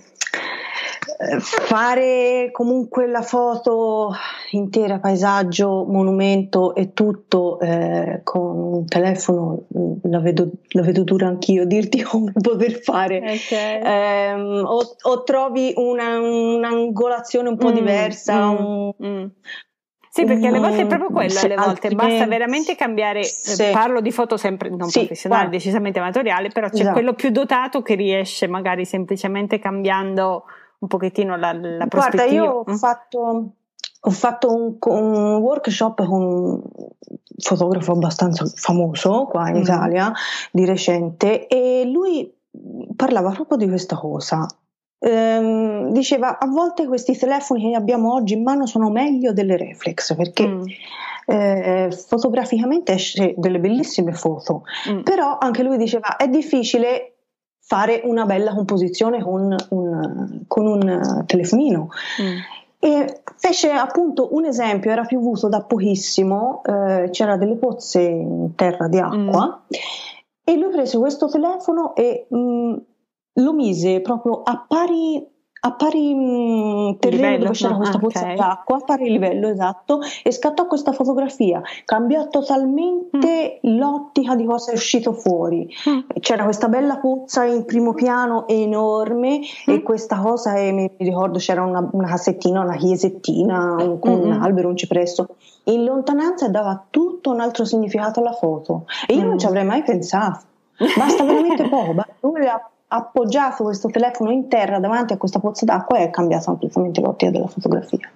[1.39, 4.13] fare comunque la foto
[4.51, 11.27] intera, paesaggio, monumento e tutto eh, con un telefono mm, la vedo, la vedo dura
[11.27, 13.81] anch'io dirti come poter fare okay.
[13.81, 19.25] eh, o, o, trovi una, un'angolazione un po' mm, diversa mm, un, mm.
[20.09, 23.69] Sì, perché alle volte è proprio quello, alle volte basta veramente cambiare, sì.
[23.71, 25.57] parlo di foto sempre non sì, professionale, guarda.
[25.57, 26.93] decisamente amatoriale, però c'è esatto.
[26.93, 30.45] quello più dotato che riesce magari semplicemente cambiando
[30.79, 32.25] un pochettino la, la prospettiva.
[32.25, 33.51] Guarda, io ho fatto
[33.99, 36.61] ho fatto un, un, workshop con un
[37.39, 39.61] fotografo abbastanza famoso qua in mm.
[39.61, 40.13] Italia
[40.51, 42.31] di recente e lui
[42.95, 44.47] parlava proprio di questa cosa.
[44.99, 50.15] Ehm, diceva a volte questi telefoni che abbiamo oggi in mano sono meglio delle reflex
[50.15, 50.63] perché mm.
[51.27, 55.01] eh, fotograficamente esce delle bellissime foto, mm.
[55.01, 57.16] però anche lui diceva è difficile
[57.67, 61.89] fare una bella composizione con un, con un telefonino.
[62.21, 62.37] Mm.
[62.79, 68.87] E fece appunto un esempio, era piovuto da pochissimo, eh, c'era delle pozze in terra
[68.87, 69.79] di acqua mm.
[70.45, 72.73] e lui prese questo telefono e mh, mm,
[73.33, 75.27] lo mise proprio a pari
[75.61, 78.35] a pari mh, mm, terreno livello, dove c'era no, questa pozza okay.
[78.35, 81.61] d'acqua, a pari livello esatto, e scattò questa fotografia.
[81.85, 83.77] Cambiò totalmente mm.
[83.77, 85.67] l'ottica di cosa è uscito fuori.
[85.89, 85.99] Mm.
[86.19, 89.73] C'era questa bella pozza in primo piano enorme mm.
[89.73, 94.31] e questa cosa, e mi ricordo c'era una, una cassettina, una chiesettina un, con un
[94.31, 95.35] albero, un cipresso.
[95.65, 99.83] In lontananza dava tutto un altro significato alla foto e io non ci avrei mai
[99.83, 100.45] pensato.
[100.95, 101.95] Basta veramente poco,
[102.47, 107.01] ha appoggiato questo telefono in terra davanti a questa pozza d'acqua e è cambiato completamente
[107.01, 108.09] l'ottica della fotografia.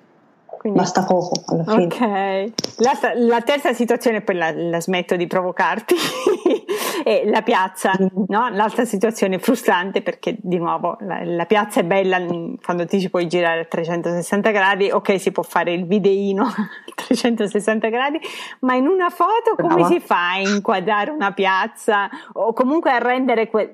[0.45, 1.85] Quindi, Basta poco alla fine.
[1.85, 2.53] Ok.
[2.77, 5.95] La, la terza situazione, poi la, la smetto di provocarti,
[7.03, 8.23] è la piazza, mm.
[8.27, 8.49] no?
[8.49, 12.19] L'altra situazione frustrante perché di nuovo la, la, piazza è bella
[12.63, 16.69] quando ti ci puoi girare a 360 gradi, ok si può fare il videino a
[16.93, 18.19] 360 gradi,
[18.61, 19.87] ma in una foto come Brava.
[19.87, 23.73] si fa a inquadrare una piazza o comunque a rendere quel,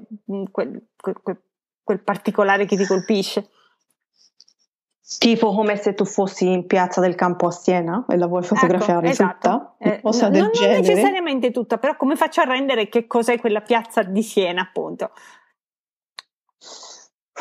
[0.52, 1.42] quel, quel,
[1.84, 3.50] quel particolare che ti colpisce?
[5.20, 8.56] Tipo come se tu fossi in piazza del campo a Siena e la vuoi ecco,
[8.56, 9.76] fotografare ecco, tutta?
[9.80, 10.80] Eh, cosa del non, genere.
[10.80, 15.12] non necessariamente tutta, però come faccio a rendere che cos'è quella piazza di Siena, appunto?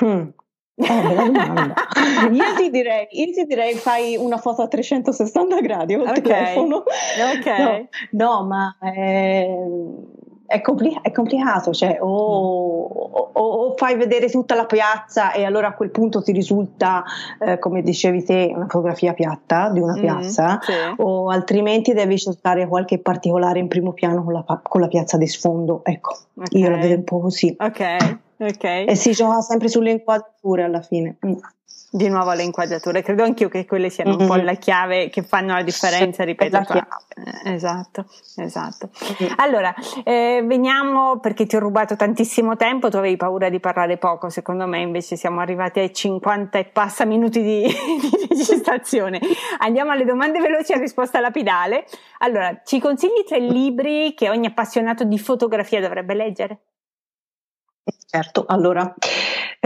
[0.01, 0.29] Hmm.
[0.77, 0.85] Eh,
[2.31, 6.23] io, ti direi, io ti direi fai una foto a 360 gradi col okay.
[6.23, 6.77] telefono.
[6.77, 7.89] Ok.
[8.13, 9.47] No, no ma eh,
[10.47, 15.69] è, compli- è, complicato, cioè o, o, o, fai vedere tutta la piazza e allora
[15.69, 17.05] a quel punto ti risulta,
[17.39, 20.73] eh, come dicevi te, una fotografia piatta di una mm, piazza, sì.
[20.97, 25.27] o altrimenti devi cercare qualche particolare in primo piano con la, con la piazza di
[25.27, 25.81] sfondo.
[25.85, 26.61] Ecco, okay.
[26.61, 27.55] io la vedo un po' così.
[27.59, 28.65] Ok, ok.
[28.65, 31.17] E si gioca sempre sulle inquadrature alla fine.
[31.97, 33.03] Mm di nuovo le inquadrature.
[33.03, 34.21] Credo anch'io che quelle siano mm-hmm.
[34.21, 34.45] un po' mm-hmm.
[34.45, 36.57] la chiave che fanno la differenza, ripeto.
[36.69, 36.87] La
[37.45, 38.05] eh, esatto,
[38.37, 38.91] esatto.
[39.23, 39.33] Mm-hmm.
[39.37, 39.75] Allora,
[40.05, 44.67] eh, veniamo perché ti ho rubato tantissimo tempo, tu avevi paura di parlare poco, secondo
[44.67, 49.19] me invece siamo arrivati ai 50 e passa minuti di, di registrazione.
[49.59, 51.87] Andiamo alle domande veloci a risposta lapidale.
[52.19, 56.59] Allora, ci consigli tre libri che ogni appassionato di fotografia dovrebbe leggere?
[58.09, 58.95] Certo, allora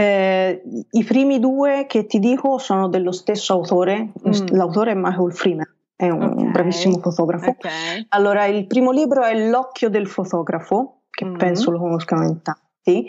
[0.01, 4.47] eh, I primi due che ti dico sono dello stesso autore, mm.
[4.51, 6.51] l'autore è Michael Freeman, è un okay.
[6.51, 7.51] bravissimo fotografo.
[7.51, 8.05] Okay.
[8.09, 11.37] Allora, il primo libro è L'occhio del fotografo, che mm.
[11.37, 12.61] penso lo conoscano in tanti.
[12.83, 13.07] E,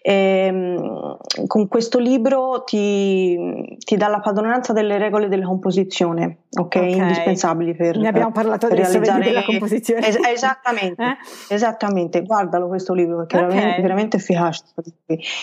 [0.00, 1.16] ehm,
[1.46, 6.64] con questo libro ti, ti, dà la padronanza delle regole della composizione, ok?
[6.64, 6.96] okay.
[6.96, 10.06] Indispensabili per Ne abbiamo parlato per adesso realizzare della composizione.
[10.06, 11.54] Es- esattamente, eh?
[11.54, 13.48] esattamente, guardalo questo libro perché okay.
[13.48, 14.64] è veramente, veramente efficace.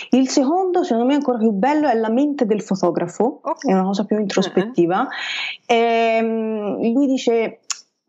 [0.09, 3.71] Il secondo, secondo me, ancora più bello è La mente del fotografo, okay.
[3.71, 5.01] è una cosa più introspettiva.
[5.01, 5.07] Uh-huh.
[5.65, 7.59] E, ehm, lui dice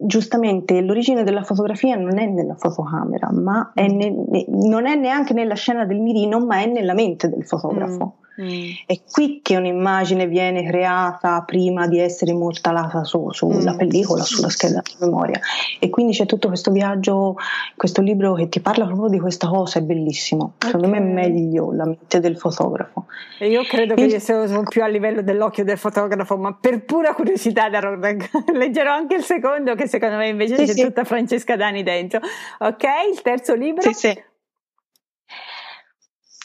[0.01, 3.97] giustamente l'origine della fotografia non è nella fotocamera, ma è mm.
[3.97, 8.15] ne, non è neanche nella scena del mirino, ma è nella mente del fotografo.
[8.17, 8.27] Mm.
[8.41, 8.71] Mm.
[8.87, 13.77] È qui che un'immagine viene creata prima di essere immortalata su, sulla mm.
[13.77, 15.41] pellicola, sulla scheda di memoria.
[15.81, 17.37] E quindi c'è tutto questo viaggio,
[17.77, 20.53] questo libro che ti parla proprio di questa cosa, è bellissimo.
[20.57, 20.71] Okay.
[20.71, 23.07] Secondo me è meglio la mente del fotografo.
[23.39, 27.15] E io credo che io sia più a livello dell'occhio del fotografo, ma per pura
[27.15, 27.69] curiosità
[28.53, 30.83] leggerò anche il secondo, che secondo me invece sì, c'è sì.
[30.83, 32.21] tutta Francesca Dani dentro.
[32.59, 33.83] Ok, il terzo libro?
[33.83, 34.23] Sì, sì.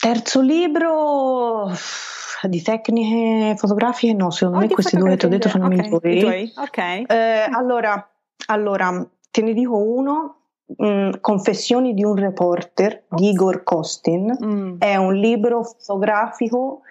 [0.03, 1.71] Terzo libro
[2.41, 5.89] di tecniche fotografiche, no, secondo oh, me questi due che ti ho detto sono okay.
[6.01, 6.51] migliori.
[6.53, 7.05] Okay.
[7.07, 8.05] Eh, allora,
[8.47, 10.39] allora, te ne dico uno,
[10.83, 14.79] mm, Confessioni di un reporter di Igor Kostin, mm.
[14.79, 16.81] è un libro fotografico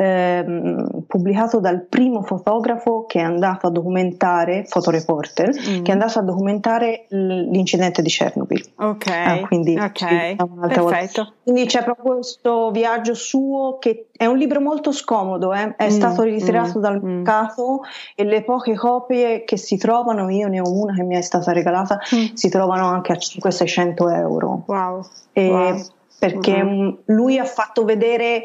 [0.00, 5.82] ehm, pubblicato dal primo fotografo che è andato a documentare, fotoreporter, mm.
[5.82, 8.72] che è andato a documentare l'incidente di Chernobyl.
[8.76, 10.36] Ok, ah, quindi, okay.
[10.36, 11.34] Perfetto.
[11.42, 15.76] quindi c'è proprio questo viaggio suo che è un libro molto scomodo, eh?
[15.76, 15.90] è mm.
[15.90, 16.82] stato ritirato mm.
[16.82, 17.06] dal mm.
[17.06, 17.80] mercato
[18.14, 21.52] e le poche copie che si trovano, io ne ho una che mi è stata
[21.52, 22.34] regalata, mm.
[22.34, 24.62] si trovano anche a 500-600 euro.
[24.66, 25.06] Wow.
[25.34, 25.84] wow.
[26.18, 26.88] Perché mm-hmm.
[27.06, 28.42] lui ha fatto vedere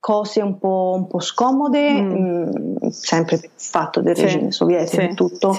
[0.00, 2.10] cose un po', un po scomode, mm.
[2.10, 2.50] mh,
[2.84, 5.54] mm, sempre fatto del regime sovietico e tutto.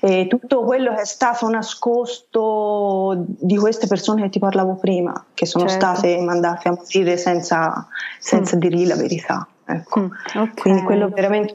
[0.00, 5.46] E tutto quello che è stato nascosto di queste persone che ti parlavo prima, che
[5.46, 5.86] sono certo.
[5.86, 7.88] state mandate a morire senza,
[8.20, 8.60] senza mm.
[8.60, 9.48] dirgli la verità.
[9.64, 10.00] Ecco.
[10.00, 10.54] Mm, okay.
[10.54, 11.54] Quindi quello veramente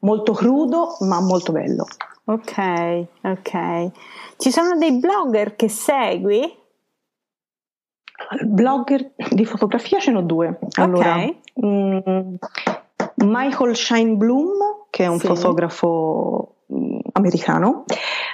[0.00, 1.86] molto crudo ma molto bello.
[2.24, 3.90] Ok, ok.
[4.36, 6.60] Ci sono dei blogger che segui?
[8.44, 10.58] Blogger di fotografia ce n'ho due.
[10.74, 11.40] Allora, okay.
[11.54, 12.34] Mh,
[13.16, 15.26] Michael Scheinblum, che è un sì.
[15.26, 16.56] fotografo
[17.12, 17.84] americano,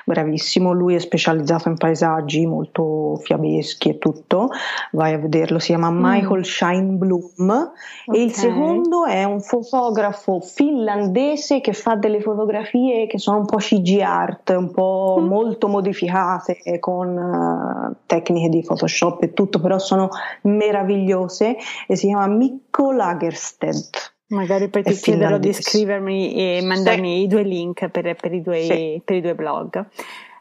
[0.09, 4.49] bravissimo, lui è specializzato in paesaggi molto fiabeschi e tutto,
[4.93, 6.01] vai a vederlo, si chiama mm.
[6.01, 7.73] Michael Scheinblum
[8.07, 8.21] okay.
[8.21, 13.59] e il secondo è un fotografo finlandese che fa delle fotografie che sono un po'
[13.59, 15.27] CG art, un po' mm.
[15.27, 20.09] molto modificate con uh, tecniche di Photoshop e tutto, però sono
[20.43, 21.57] meravigliose
[21.87, 24.17] e si chiama Mikko Lagerstedt.
[24.29, 27.23] Magari poi ti chiederò di scrivermi e mandarmi sì.
[27.23, 29.03] i due link per, per, i, due, sì.
[29.03, 29.87] per i, due, blog.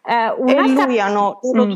[0.03, 1.73] Uh, e lui hanno, mm.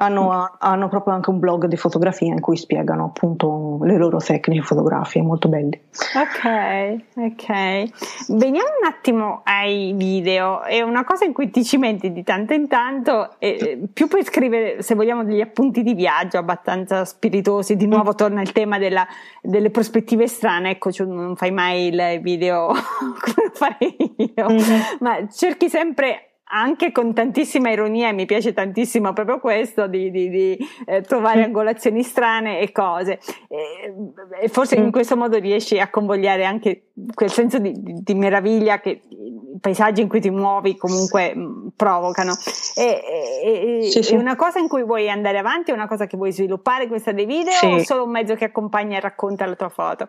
[0.00, 4.62] Hanno, hanno, proprio anche un blog di fotografia in cui spiegano appunto le loro tecniche
[4.62, 5.80] fotografiche, molto belli.
[6.14, 8.28] Ok, ok.
[8.28, 10.62] Veniamo un attimo ai video.
[10.62, 14.82] È una cosa in cui ti cimenti di tanto in tanto, e più puoi scrivere,
[14.82, 17.74] se vogliamo, degli appunti di viaggio abbastanza spiritosi.
[17.74, 19.04] Di nuovo torna il tema della,
[19.42, 20.70] delle prospettive strane.
[20.70, 22.68] Ecco, cioè non fai mai il video
[23.20, 24.80] come farei io, mm-hmm.
[25.00, 30.58] ma cerchi sempre anche con tantissima ironia, mi piace tantissimo proprio questo di, di, di
[30.86, 33.18] eh, trovare angolazioni strane e cose.
[33.48, 33.94] E,
[34.40, 34.84] e forse mm.
[34.84, 40.00] in questo modo riesci a convogliare anche quel senso di, di, meraviglia che i paesaggi
[40.00, 42.32] in cui ti muovi comunque mh, mm, provocano.
[42.74, 43.00] E,
[43.44, 44.14] e, sì, sì.
[44.14, 47.12] È una cosa in cui vuoi andare avanti, è una cosa che vuoi sviluppare questa
[47.12, 47.66] dei video sì.
[47.66, 50.08] o solo un mezzo che accompagna e racconta la tua foto?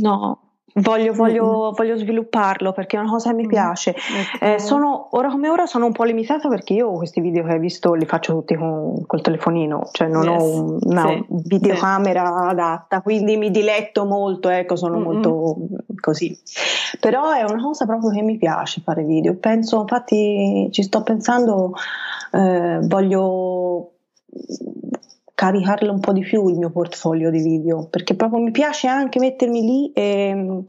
[0.00, 3.48] No, Voglio, voglio, voglio, svilupparlo perché è una cosa che mi mm.
[3.48, 3.94] piace.
[4.36, 4.54] Okay.
[4.54, 7.58] Eh, sono, ora come ora sono un po' limitata perché io questi video che hai
[7.58, 10.42] visto li faccio tutti con, col telefonino, cioè non yes.
[10.42, 11.24] ho una sì.
[11.28, 12.50] videocamera sì.
[12.50, 15.04] adatta, quindi mi diletto molto, ecco, sono mm-hmm.
[15.04, 15.56] molto
[15.98, 16.38] così.
[17.00, 19.34] Però è una cosa proprio che mi piace fare video.
[19.36, 21.72] Penso, infatti, ci sto pensando,
[22.32, 23.92] eh, voglio
[25.36, 29.18] caricarlo un po' di più il mio portfolio di video, perché proprio mi piace anche
[29.18, 30.64] mettermi lì e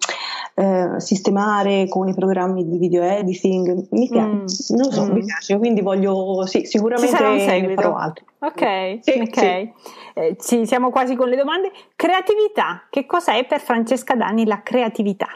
[0.55, 4.77] eh, sistemare con i programmi di video editing, mi piace, mm.
[4.77, 5.11] non so, mm.
[5.13, 8.25] mi piace, quindi voglio, sì, sicuramente ne farò altro.
[8.39, 9.39] Ok, sì, ok.
[9.39, 9.73] Sì.
[10.15, 11.71] Eh, ci siamo quasi con le domande.
[11.95, 15.27] Creatività, che cos'è per Francesca Dani la creatività?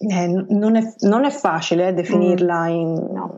[0.00, 2.70] Eh, non, è, non, è, facile eh, definirla mm.
[2.70, 3.36] in no.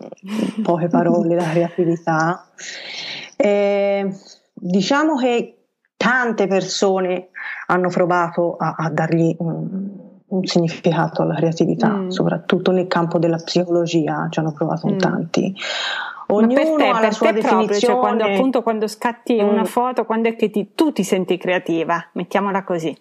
[0.63, 2.47] poche parole la creatività.
[3.43, 4.15] Eh,
[4.53, 7.31] diciamo che tante persone
[7.69, 9.89] hanno provato a, a dargli un,
[10.27, 12.09] un, significato alla creatività, mm.
[12.09, 14.99] soprattutto nel campo della psicologia, ci hanno provato mm.
[14.99, 15.55] tanti.
[16.27, 17.65] Ognuno te, ha la sua definizione.
[17.65, 19.49] Proprio, cioè quando, appunto, quando scatti mm.
[19.49, 22.11] una foto, quando è che ti, tu ti senti creativa?
[22.13, 22.95] Mettiamola così.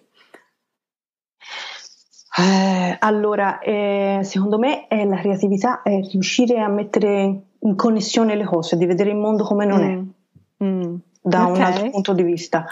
[2.38, 8.44] Eh, allora, eh, secondo me è la creatività è riuscire a mettere in connessione le
[8.44, 9.90] cose, di vedere il mondo come non mm.
[9.90, 10.18] è.
[10.62, 11.54] Mm, da okay.
[11.54, 12.66] un altro punto di vista.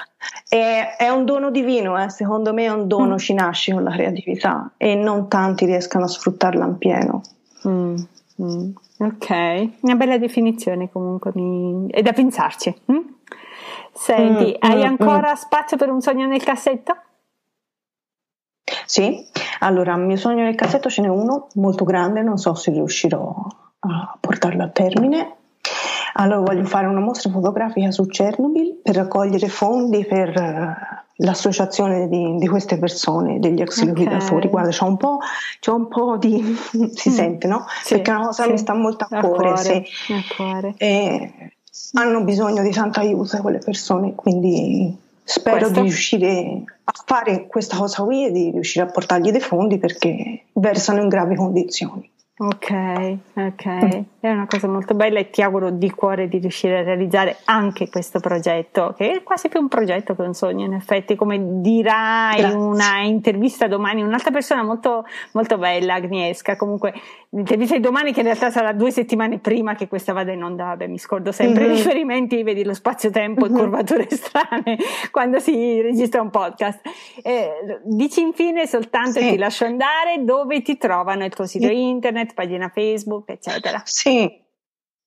[0.46, 2.08] È, è un dono divino, eh?
[2.10, 3.18] secondo me è un dono, mm.
[3.18, 7.20] ci nasce con la creatività e non tanti riescano a sfruttarla in pieno.
[7.66, 7.96] Mm,
[8.42, 8.70] mm.
[8.98, 11.88] ok, una bella definizione comunque, mi...
[11.90, 12.74] è da pensarci.
[12.90, 12.98] Mm?
[13.92, 16.96] Senti, hai ancora spazio per un sogno nel cassetto?
[18.86, 19.26] Sì,
[19.60, 23.34] allora, il mio sogno nel cassetto ce n'è uno molto grande, non so se riuscirò
[23.80, 25.37] a portarlo a termine,
[26.20, 32.36] allora voglio fare una mostra fotografica su Chernobyl per raccogliere fondi per uh, l'associazione di,
[32.38, 33.94] di, queste persone, degli ex okay.
[33.94, 34.48] liquidatori.
[34.48, 35.18] Guarda, c'è un po',
[35.60, 36.56] c'è un po' di...
[36.92, 37.12] si mm.
[37.12, 37.66] sente, no?
[37.82, 38.50] Sì, Perché una cosa sì.
[38.50, 39.52] mi sta molto a, a cuore.
[39.52, 40.12] cuore, sì.
[40.12, 40.74] a cuore.
[40.76, 41.52] E
[41.92, 45.74] hanno bisogno di tanto aiuto quelle persone, quindi spero Questo?
[45.74, 50.46] di riuscire a fare questa cosa qui e di riuscire a portargli dei fondi perché
[50.54, 52.10] versano in gravi condizioni.
[52.40, 52.70] Ok,
[53.34, 57.38] ok, è una cosa molto bella e ti auguro di cuore di riuscire a realizzare
[57.46, 61.60] anche questo progetto, che è quasi più un progetto che un sogno, in effetti, come
[61.60, 66.94] dirà in una intervista domani un'altra persona molto, molto bella, Agnieszka, comunque
[67.30, 70.66] l'intervista di domani che in realtà sarà due settimane prima che questa vada in onda,
[70.66, 71.72] vabbè mi scordo sempre mm-hmm.
[71.72, 73.58] i riferimenti, vedi lo spazio-tempo e mm-hmm.
[73.58, 74.78] curvature strane
[75.10, 76.80] quando si registra un podcast.
[77.20, 79.30] Eh, dici infine soltanto sì.
[79.30, 81.72] ti lascio andare dove ti trovano il tuo sito sì.
[82.28, 83.80] Internet, pagina Facebook, eccetera.
[83.84, 84.30] Sì,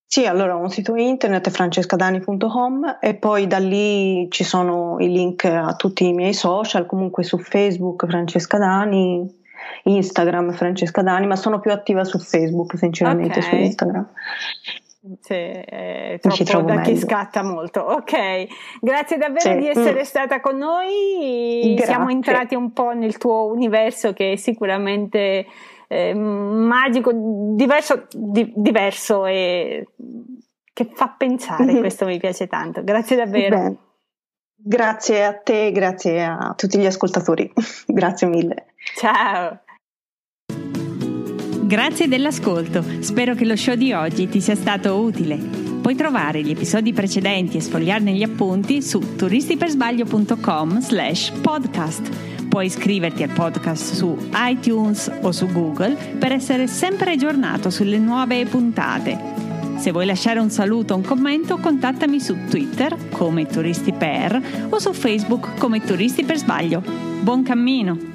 [0.06, 5.46] sì, allora ho un sito internet francescadani.com e poi da lì ci sono i link
[5.46, 9.40] a tutti i miei social, comunque su Facebook Francesca Dani
[9.84, 13.50] Instagram Francesca Dani, ma sono più attiva su Facebook sinceramente okay.
[13.50, 14.10] su Instagram.
[15.20, 16.94] Sì, è troppo da meglio.
[16.94, 17.80] chi scatta molto.
[17.80, 18.48] Ok,
[18.80, 19.58] grazie davvero sì.
[19.58, 20.04] di essere mm.
[20.04, 21.74] stata con noi.
[21.76, 21.86] Grazie.
[21.86, 25.48] Siamo entrati un po' nel tuo universo che sicuramente
[25.92, 29.88] eh, magico, diverso, di, diverso e
[30.72, 31.66] che fa pensare.
[31.66, 31.80] Mm-hmm.
[31.80, 32.82] Questo mi piace tanto.
[32.82, 33.58] Grazie davvero.
[33.58, 33.78] Bene.
[34.56, 37.52] Grazie a te, grazie a tutti gli ascoltatori.
[37.88, 38.68] grazie mille.
[38.96, 39.60] Ciao.
[41.64, 45.38] Grazie dell'ascolto, spero che lo show di oggi ti sia stato utile.
[45.82, 52.41] Puoi trovare gli episodi precedenti e sfogliarne gli appunti su turistipersbaglio.com slash podcast.
[52.52, 58.46] Puoi iscriverti al podcast su iTunes o su Google per essere sempre aggiornato sulle nuove
[58.46, 59.18] puntate.
[59.78, 64.80] Se vuoi lasciare un saluto o un commento, contattami su Twitter come Turisti Per o
[64.80, 66.84] su Facebook come Turisti per Sbaglio.
[67.22, 68.11] Buon cammino!